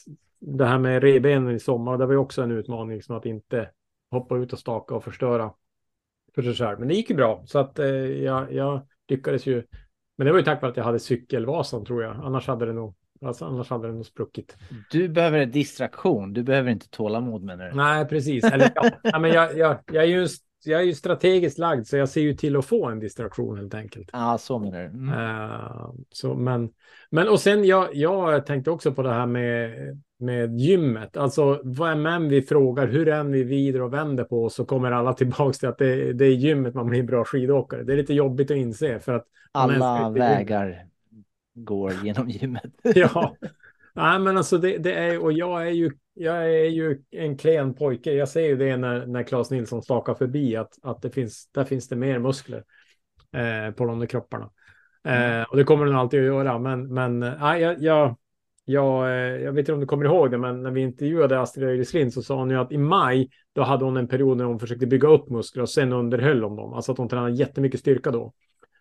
[0.40, 3.70] det här med revbenen i sommar det var ju också en utmaning, liksom att inte
[4.11, 5.51] hoppa ut och staka och förstöra
[6.34, 6.78] för sig själv.
[6.78, 9.62] Men det gick ju bra, så att eh, jag, jag lyckades ju.
[10.16, 12.16] Men det var ju tack vare att jag hade cykelvasan tror jag.
[12.24, 12.94] Annars hade det nog,
[13.24, 14.57] alltså, annars hade det nog spruckit.
[14.90, 16.32] Du behöver en distraktion.
[16.32, 17.76] Du behöver inte tålamod menar du?
[17.76, 18.44] Nej, precis.
[18.44, 20.26] Eller, ja, ja, men jag, jag, jag, är ju,
[20.64, 23.74] jag är ju strategiskt lagd, så jag ser ju till att få en distraktion helt
[23.74, 24.11] enkelt.
[24.12, 24.86] Ja, så menar du.
[24.86, 25.09] Mm.
[25.09, 26.70] Eh, så, men,
[27.11, 29.72] men och sen jag, jag tänkte också på det här med,
[30.18, 31.16] med gymmet.
[31.16, 34.90] Alltså vad än vi frågar, hur än vi vrider och vänder på oss så kommer
[34.90, 37.82] alla tillbaka till att det, det är gymmet man blir bra skidåkare.
[37.84, 40.86] Det är lite jobbigt att inse för att Alla vägar
[41.54, 42.72] går genom gymmet.
[42.82, 43.36] Ja,
[44.03, 45.92] nej, men alltså det, det är och jag är ju.
[46.20, 48.12] Jag är ju en klen pojke.
[48.12, 51.64] Jag ser ju det när, när Claes Nilsson stakar förbi att, att det finns, där
[51.64, 52.64] finns det mer muskler
[53.32, 54.51] eh, på de där kropparna.
[55.05, 56.59] Eh, och det kommer den alltid att göra.
[56.59, 58.16] Men, men nej, jag, jag,
[58.64, 61.68] jag, eh, jag vet inte om du kommer ihåg det, men när vi intervjuade Astrid
[61.68, 64.59] Öjreslind så sa hon ju att i maj då hade hon en period när hon
[64.59, 66.72] försökte bygga upp muskler och sen underhöll hon dem.
[66.72, 68.32] Alltså att hon tränade jättemycket styrka då.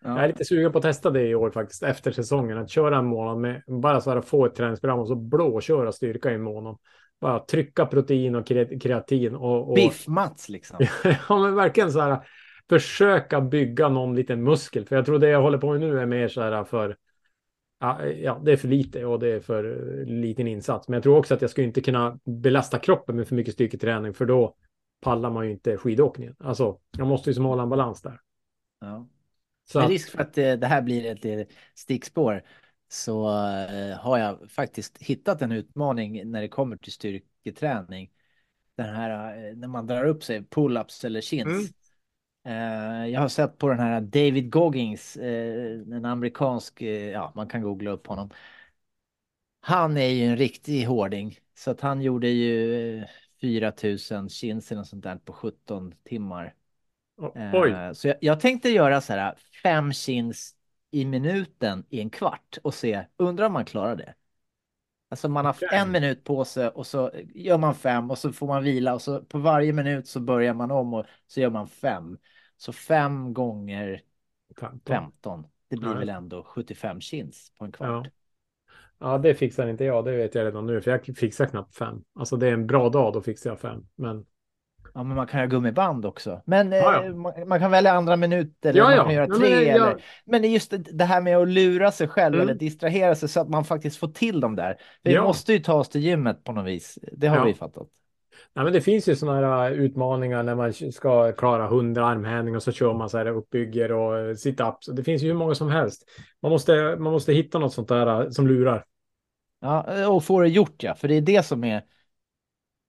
[0.02, 2.58] Jag är lite sugen på att testa det i år faktiskt efter säsongen.
[2.58, 6.30] Att köra en månad med bara så här få ett träningsprogram och så blåköra styrka
[6.30, 6.78] i en månad.
[7.20, 10.76] Bara trycka protein och kre- kreatin och, och Biff-Mats liksom.
[11.28, 12.18] ja, men verkligen så här
[12.68, 14.86] försöka bygga någon liten muskel.
[14.86, 16.96] För jag tror det jag håller på med nu är mer så här för
[17.80, 19.64] ja, ja, det är för lite och det är för
[20.06, 20.88] liten insats.
[20.88, 24.14] Men jag tror också att jag skulle inte kunna belasta kroppen med för mycket styrketräning
[24.14, 24.54] för då
[25.00, 26.36] pallar man ju inte skidåkningen.
[26.38, 28.20] Alltså, jag måste ju som hålla en balans där.
[28.80, 29.08] Ja.
[29.70, 32.42] Så Med risk för att eh, det här blir ett eh, stickspår
[32.88, 38.10] så eh, har jag faktiskt hittat en utmaning när det kommer till styrketräning.
[38.76, 41.74] Den här när man drar upp sig, pull-ups eller chins.
[42.46, 47.90] Eh, Jag har sett på den här David Goggins, en amerikansk, ja man kan googla
[47.90, 48.30] upp honom.
[49.60, 53.08] Han är ju en riktig hårding så att han gjorde ju eh,
[53.40, 56.54] 4000 chins eller sånt där på 17 timmar.
[57.52, 60.54] Oj, Eh, Så jag, jag tänkte göra så här fem chins
[60.90, 64.14] i minuten i en kvart och se, undrar om man klarar det.
[65.10, 68.46] Alltså man har en minut på sig och så gör man fem och så får
[68.46, 71.68] man vila och så på varje minut så börjar man om och så gör man
[71.68, 72.18] fem.
[72.56, 74.02] Så fem gånger
[74.60, 74.80] 15.
[74.88, 75.46] 15.
[75.68, 75.98] Det blir Ja.
[75.98, 77.90] väl ändå 75 chins på en kvart.
[77.90, 78.10] Ja.
[78.98, 80.04] Ja, det fixar inte jag.
[80.04, 82.04] Det vet jag redan nu, för jag fixar knappt fem.
[82.14, 83.86] Alltså det är en bra dag, då fixar jag fem.
[83.96, 84.26] Men
[84.98, 86.42] Ja, men man kan göra gummiband också.
[86.44, 87.14] Men Ja, eh, ja.
[87.14, 88.70] man, man kan välja andra minuter.
[88.70, 89.04] eller ja, man ja.
[89.04, 89.50] kan göra tre.
[89.50, 90.02] men, eller...
[90.24, 92.48] Men just det, här med att lura sig själv Mm.
[92.48, 94.76] eller distrahera sig så att man faktiskt får till dem där.
[95.02, 96.98] Vi måste ju ta oss till gymmet på något vis.
[97.12, 97.88] Det har vi fattat.
[98.54, 102.56] nej, men det finns ju sådana här äh, utmaningar när man ska klara 100 armhävning
[102.56, 104.92] och så kör man så här uppbygger och sit-ups.
[104.92, 106.04] Det finns ju hur många som helst.
[106.42, 108.84] Man måste, man måste hitta något sånt där äh, som lurar.
[109.60, 111.82] Ja, och få det gjort ja, för det är det som är.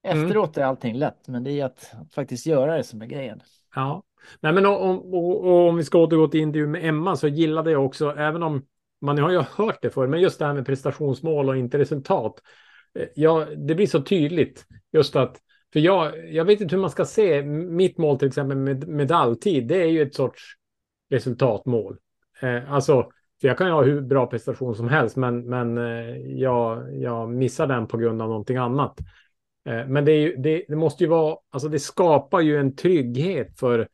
[0.04, 0.26] Mm.
[0.26, 3.42] Efteråt är allting lätt, men det är att faktiskt göra det som är grejen.
[3.76, 4.04] Ja,
[4.40, 7.86] nej, men om, och, om vi ska återgå till intervjun med Emma så gillade jag
[7.86, 8.66] också, även om
[9.02, 12.42] man har ju hört det förr, men just det här med prestationsmål och inte resultat.
[13.00, 15.38] Eh, Ja, det blir så tydligt just att,
[15.74, 19.68] för jag, jag vet inte hur man ska se mitt mål till exempel med medaljtid,
[19.68, 20.42] det är ju ett sorts
[21.10, 21.98] resultatmål.
[22.42, 23.10] Eh, alltså,
[23.42, 27.30] för jag kan ju ha hur bra prestation som helst, men, men eh, jag, jag
[27.30, 29.00] missar den på grund av någonting annat.
[29.70, 33.60] Eh, Men det, ju, det, det måste ju vara, alltså det skapar ju en trygghet
[33.60, 33.88] för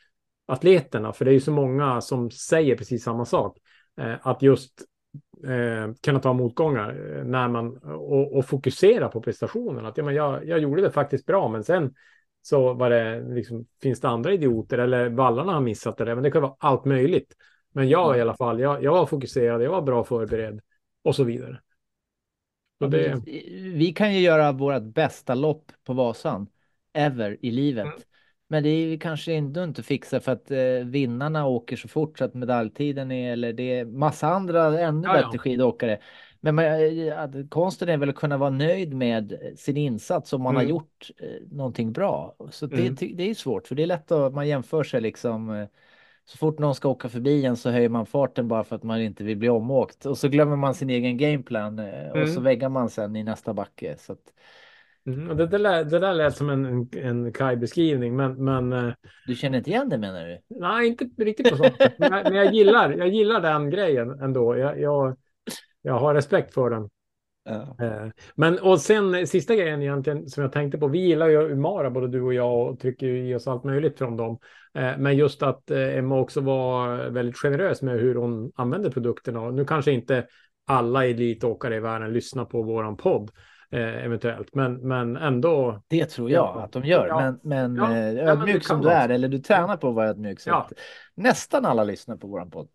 [0.45, 3.57] atleterna, för det är ju så många som säger precis samma sak.
[4.01, 4.71] Eh, Att just
[5.47, 9.85] eh, kunna ta motgångar eh, när man, och, och fokusera på prestationen.
[9.85, 11.93] Att ja, men jag, jag gjorde det faktiskt bra, men sen
[12.41, 16.23] så var det liksom, finns det andra idioter eller vallarna har missat det där, men
[16.23, 17.33] det kan vara allt möjligt.
[17.73, 20.59] Men jag i alla fall, jag, jag var fokuserad, jag var bra förberedd
[21.03, 21.59] och så vidare.
[22.79, 23.21] Det,
[23.75, 26.47] Vi kan ju göra vårt bästa lopp på Vasan
[26.93, 27.85] ever i livet.
[27.85, 27.99] Mm.
[28.47, 32.17] Men det är vi kanske ändå inte fixar för att eh, vinnarna åker så fort
[32.17, 35.25] så att medaljtiden är eller det är massa andra ännu Ja, ja.
[35.25, 35.99] bättre skidåkare.
[36.39, 40.41] Men man, eh, att konsten är väl att kunna vara nöjd med sin insats om
[40.41, 40.69] man har Mm.
[40.69, 42.35] gjort eh, någonting bra.
[42.51, 42.95] Så det, Mm.
[42.95, 45.49] det är svårt för det är lätt att man jämför sig liksom.
[45.49, 45.67] Eh,
[46.25, 49.01] så fort någon ska åka förbi en så höjer man farten bara för att man
[49.01, 52.27] inte vill bli omåkt och så glömmer man sin egen gameplan eh, och Mm.
[52.27, 53.95] så väggar man sen i nästa backe.
[53.97, 54.33] Så att,
[55.07, 58.93] Mm, det, det, lät, det där lät som en, en, en Kai-beskrivning, men, men eh,
[59.25, 60.41] du känner inte igen det menar du?
[60.47, 61.75] nej, inte riktigt på sånt.
[61.97, 64.57] Men, jag, men jag, gillar, jag gillar den grejen ändå.
[64.57, 65.17] Jag, jag,
[65.81, 66.89] jag har respekt för den.
[67.45, 67.85] Ja.
[67.85, 70.87] Eh, Men och sen eh, sista grejen egentligen som jag tänkte på.
[70.87, 74.17] Vi gillar ju Umara, både du och jag, och trycker i oss allt möjligt från
[74.17, 74.39] dem.
[74.73, 79.51] Eh, Men just att Emma också var väldigt generös med hur hon använder produkterna.
[79.51, 80.25] Nu kanske inte
[80.67, 83.31] alla elitåkare i världen lyssnar på våran podd
[83.71, 85.81] eventuellt, men, men ändå.
[85.87, 87.07] Det tror jag att de gör.
[87.07, 87.19] Ja.
[87.19, 87.91] Men, men Ja.
[87.91, 90.67] eh, Ja, men ödmjuk som du är, eller du tränar på att vara ödmjuk, så
[91.15, 92.67] nästan alla lyssnar på våran podd.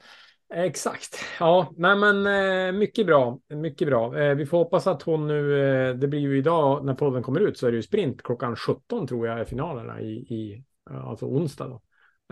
[0.54, 1.18] Exakt.
[1.40, 3.38] Ja, nej men eh, mycket bra.
[3.48, 4.18] Mycket bra.
[4.18, 7.40] Eh, vi får hoppas att hon nu, eh, det blir ju idag när podden kommer
[7.40, 11.26] ut så är det ju sprint klockan 17 tror jag är finalerna i, i alltså
[11.26, 11.82] onsdag då.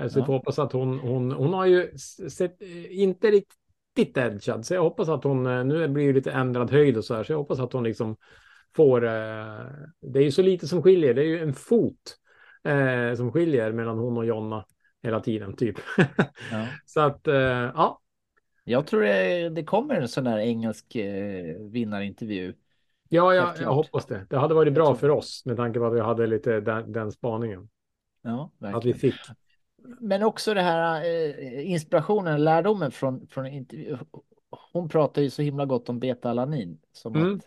[0.08, 0.22] Så Ja.
[0.22, 1.98] vi får hoppas att hon, hon, hon har ju
[2.30, 6.96] sett, inte riktigt edgad, så jag hoppas att hon, nu blir det lite ändrad höjd
[6.96, 8.16] och så här, så jag hoppas att hon liksom
[8.76, 9.00] får,
[10.00, 12.16] det är ju så lite som skiljer, det är ju en fot
[13.16, 14.64] som skiljer mellan hon och Jonna
[15.02, 15.76] hela tiden typ.
[16.50, 16.66] Ja.
[16.86, 17.20] så att,
[17.74, 18.00] ja,
[18.68, 22.54] Jag tror det, det kommer en sån där engelsk eh, vinnarintervju.
[23.08, 24.26] Ja, jag, Helt jag hoppas det.
[24.30, 27.12] Det hade varit bra för oss med tanke på att vi hade lite den, den
[27.12, 27.68] spaningen.
[28.22, 28.98] Ja, Att vi verkligen.
[28.98, 29.14] fick.
[30.00, 33.98] Men också det här eh, inspirationen, lärdomen från, från intervju.
[34.72, 36.80] Hon pratar ju så himla gott om betalanin.
[36.92, 37.36] Som Mm.
[37.36, 37.46] att,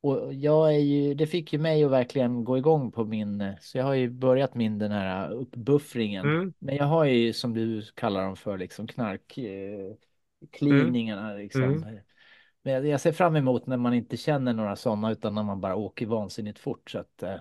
[0.00, 3.78] och jag är ju, det fick ju mig att verkligen gå igång på min, så
[3.78, 6.26] jag har ju börjat min den här uppbuffringen.
[6.26, 6.52] Mm.
[6.58, 9.94] Men jag har ju som du kallar dem för liksom knark, eh,
[10.52, 11.62] cleaningarna liksom.
[11.62, 11.98] Mm.
[12.62, 15.76] Men jag, ser fram emot när man inte känner några sådana utan när man bara
[15.76, 16.90] åker vansinnigt fort.
[16.90, 17.36] Så att, eh,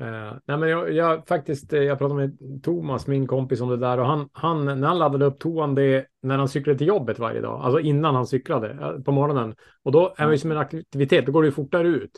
[0.00, 3.76] Eh, nej, men jag, jag faktiskt, eh, jag pratade med Thomas, min kompis, om det
[3.76, 6.86] där och han, han när han laddade upp tog han det när han cyklade till
[6.86, 9.54] jobbet varje dag, alltså innan han cyklade på morgonen.
[9.82, 12.10] Och då är det ju som en aktivitet, då går det ju fortare ut.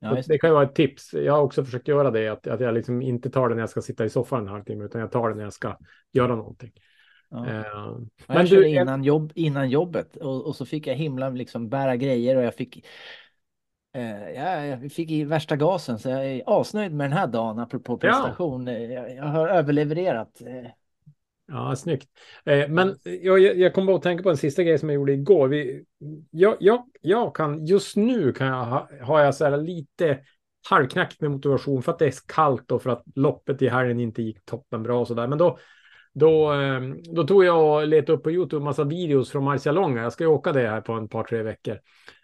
[0.00, 1.14] ja, det kan ju vara ett tips.
[1.14, 3.70] Jag har också försökt göra det, att, att jag liksom inte tar det när jag
[3.70, 5.76] ska sitta i soffan en halvtimme, utan jag tar det när jag ska
[6.12, 6.72] göra någonting.
[7.32, 7.46] Ja.
[7.46, 10.86] Eh, Ja, men jag du, körde jag- innan, jobb, innan jobbet och, och så fick
[10.86, 12.84] jag himla liksom bära grejer och jag fick
[13.94, 17.58] eh, ja, jag fick i värsta gasen så jag är asnöjd med den här dagen
[17.58, 18.68] apropå prestation.
[18.68, 20.40] Eh, Jag, jag har överlevererat.
[20.40, 20.70] Eh,
[21.46, 22.08] Ja, snyggt.
[22.44, 25.12] Eh, men jag, jag, kom bara att tänka på en sista grej som jag gjorde
[25.12, 25.48] igår.
[25.48, 25.84] Vi,
[26.30, 30.18] jag, jag, jag kan, just nu kan jag ha, har jag så här lite
[30.70, 34.22] halvknackt med motivation för att det är kallt och för att loppet i helgen inte
[34.22, 35.26] gick toppen bra och så där.
[35.26, 35.58] Men då,
[36.14, 36.80] då, eh,
[37.14, 40.02] då tog jag och letade upp på YouTube massa videos från Marcialonga.
[40.02, 41.78] Jag ska ju åka det här på en par, tre veckor.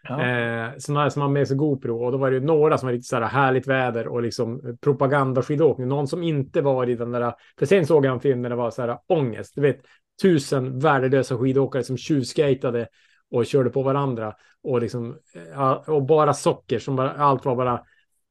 [0.09, 0.23] ja.
[0.23, 2.87] Eh, sådana här som har med sig GoPro och då var det ju några som
[2.87, 5.89] var riktigt så här härligt väder och liksom propagandaskidåkning.
[5.89, 8.57] Någon som inte var i den där, för sen såg jag en film där det
[8.57, 9.53] var så här ångest.
[9.55, 9.81] Du vet,
[10.23, 12.89] tusen värdelösa skidåkare som tjuvskejtade
[13.31, 15.17] och körde på varandra och liksom
[15.55, 17.81] ja, och bara socker som bara, allt var bara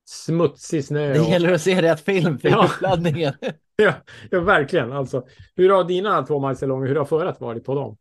[0.05, 1.13] smutsig snö.
[1.13, 2.65] Det och, gäller att se rätt film för Ja.
[2.65, 3.33] uppladdningen.
[3.83, 3.93] ja,
[4.31, 4.91] ja, verkligen.
[4.91, 7.97] Alltså, hur har dina två Marcialonga, hur har föret varit på dem?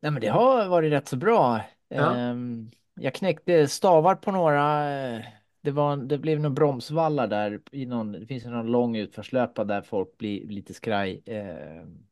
[0.00, 1.60] Nej, men det har varit rätt så bra.
[1.88, 2.16] Ja.
[2.16, 4.90] Ehm, Jag knäckte stavar på några.
[5.16, 5.24] eh,
[5.60, 7.60] Det, var, det blev några bromsvallar där.
[7.72, 11.22] I någon, det finns någon lång utförslöpa där folk blir lite skraj.
[11.26, 12.06] Ehm,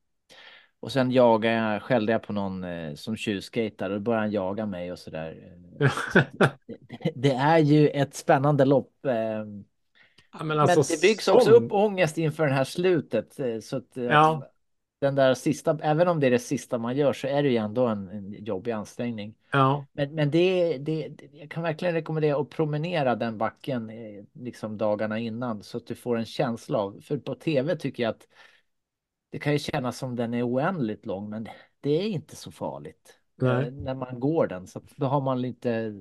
[0.81, 4.33] Och sen jagade jag, skällde jag på någon eh, som tjuvskejtar och då började han
[4.33, 5.33] jaga mig och sådär.
[5.81, 5.89] Eh,
[6.69, 9.07] Det, det är ju ett spännande lopp.
[9.07, 9.65] ehm,
[10.39, 13.41] Ja, men, alltså, men det byggs också sån- upp ångest inför det här slutet.
[13.41, 14.43] eh, Så att, eh, Ja.
[14.99, 17.57] den där sista, även om det är det sista man gör så är det ju
[17.57, 19.35] ändå en, en jobbig ansträngning.
[19.53, 24.79] Ja, Men, men det, det, jag kan verkligen rekommendera att promenera den backen eh, liksom
[24.79, 28.27] dagarna innan så att du får en känsla av, för på tv tycker jag att
[29.31, 31.49] det kan ju kännas som den är oändligt lång, men
[31.81, 34.67] det är inte så farligt eh, när man går den.
[34.67, 35.95] Så då har man lite,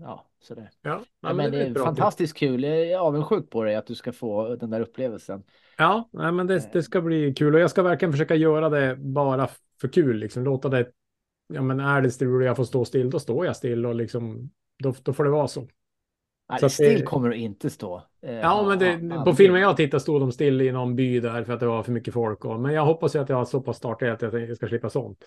[0.00, 0.70] ja, sådär.
[0.82, 1.00] ja.
[1.20, 1.84] Ja, men det är bra tips.
[1.84, 2.62] fantastiskt kul.
[2.64, 5.42] Jag är avundsjuk på dig att du ska få den där upplevelsen.
[5.78, 8.96] Ja, nej, men det, det ska bli kul och jag ska verkligen försöka göra det
[8.96, 9.48] bara
[9.80, 10.90] för kul, liksom låta det.
[11.46, 13.94] Ja, men är det strul och jag får stå still, då står jag still och
[13.94, 14.50] liksom
[14.82, 15.68] då, då får det vara så.
[16.50, 18.02] Nej, Så still det- kommer du inte stå.
[18.22, 21.44] Eh, Ja, men det, på filmen jag tittade stod de still i någon by där
[21.44, 22.44] för att det var för mycket folk.
[22.44, 24.90] Och, men jag hoppas ju att jag har så pass startat att jag ska slippa
[24.90, 25.24] sånt.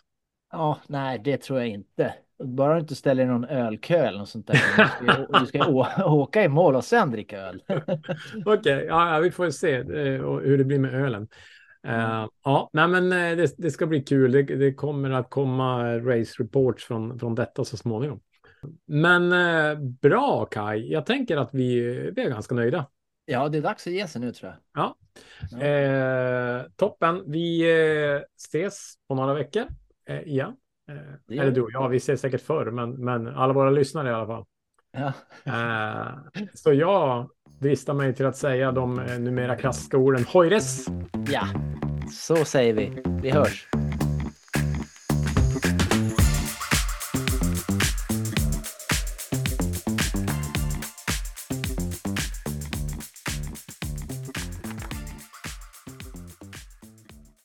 [0.52, 2.14] Ja, nej, det tror jag inte.
[2.43, 4.53] Bara du inte ställer i någon ölkö eller något sånt där.
[5.01, 7.64] Du ska, du ska åka i mål och sen dricka öl.
[8.45, 9.85] Okej, ja, ja, vi får se eh,
[10.39, 11.27] hur det blir med ölen.
[11.88, 14.31] Eh, ja, nej, men eh, det, det ska bli kul.
[14.31, 18.19] Det, det kommer att komma race reports från, från detta så småningom.
[18.85, 21.80] Men eh, bra Kai, jag tänker att vi,
[22.15, 22.85] vi är ganska nöjda.
[23.26, 24.84] Ja, det är dags att ge sig nu tror jag.
[24.84, 24.95] Ja.
[25.51, 25.65] Ja.
[25.65, 27.23] Eh, toppen.
[27.27, 27.65] Vi
[28.38, 29.64] ses på några veckor
[30.23, 30.55] igen.
[30.89, 30.95] Eh,
[31.27, 34.14] Det eller du och jag, vi ses säkert förr, men, men alla våra lyssnare i
[34.14, 34.45] alla fall.
[34.91, 35.14] Ja.
[35.45, 36.18] Eh,
[36.53, 40.85] så jag dristar mig till att säga de eh, numera klassiska orden hojres.
[41.31, 41.47] ja,
[42.11, 43.03] så säger vi.
[43.22, 43.68] Vi hörs.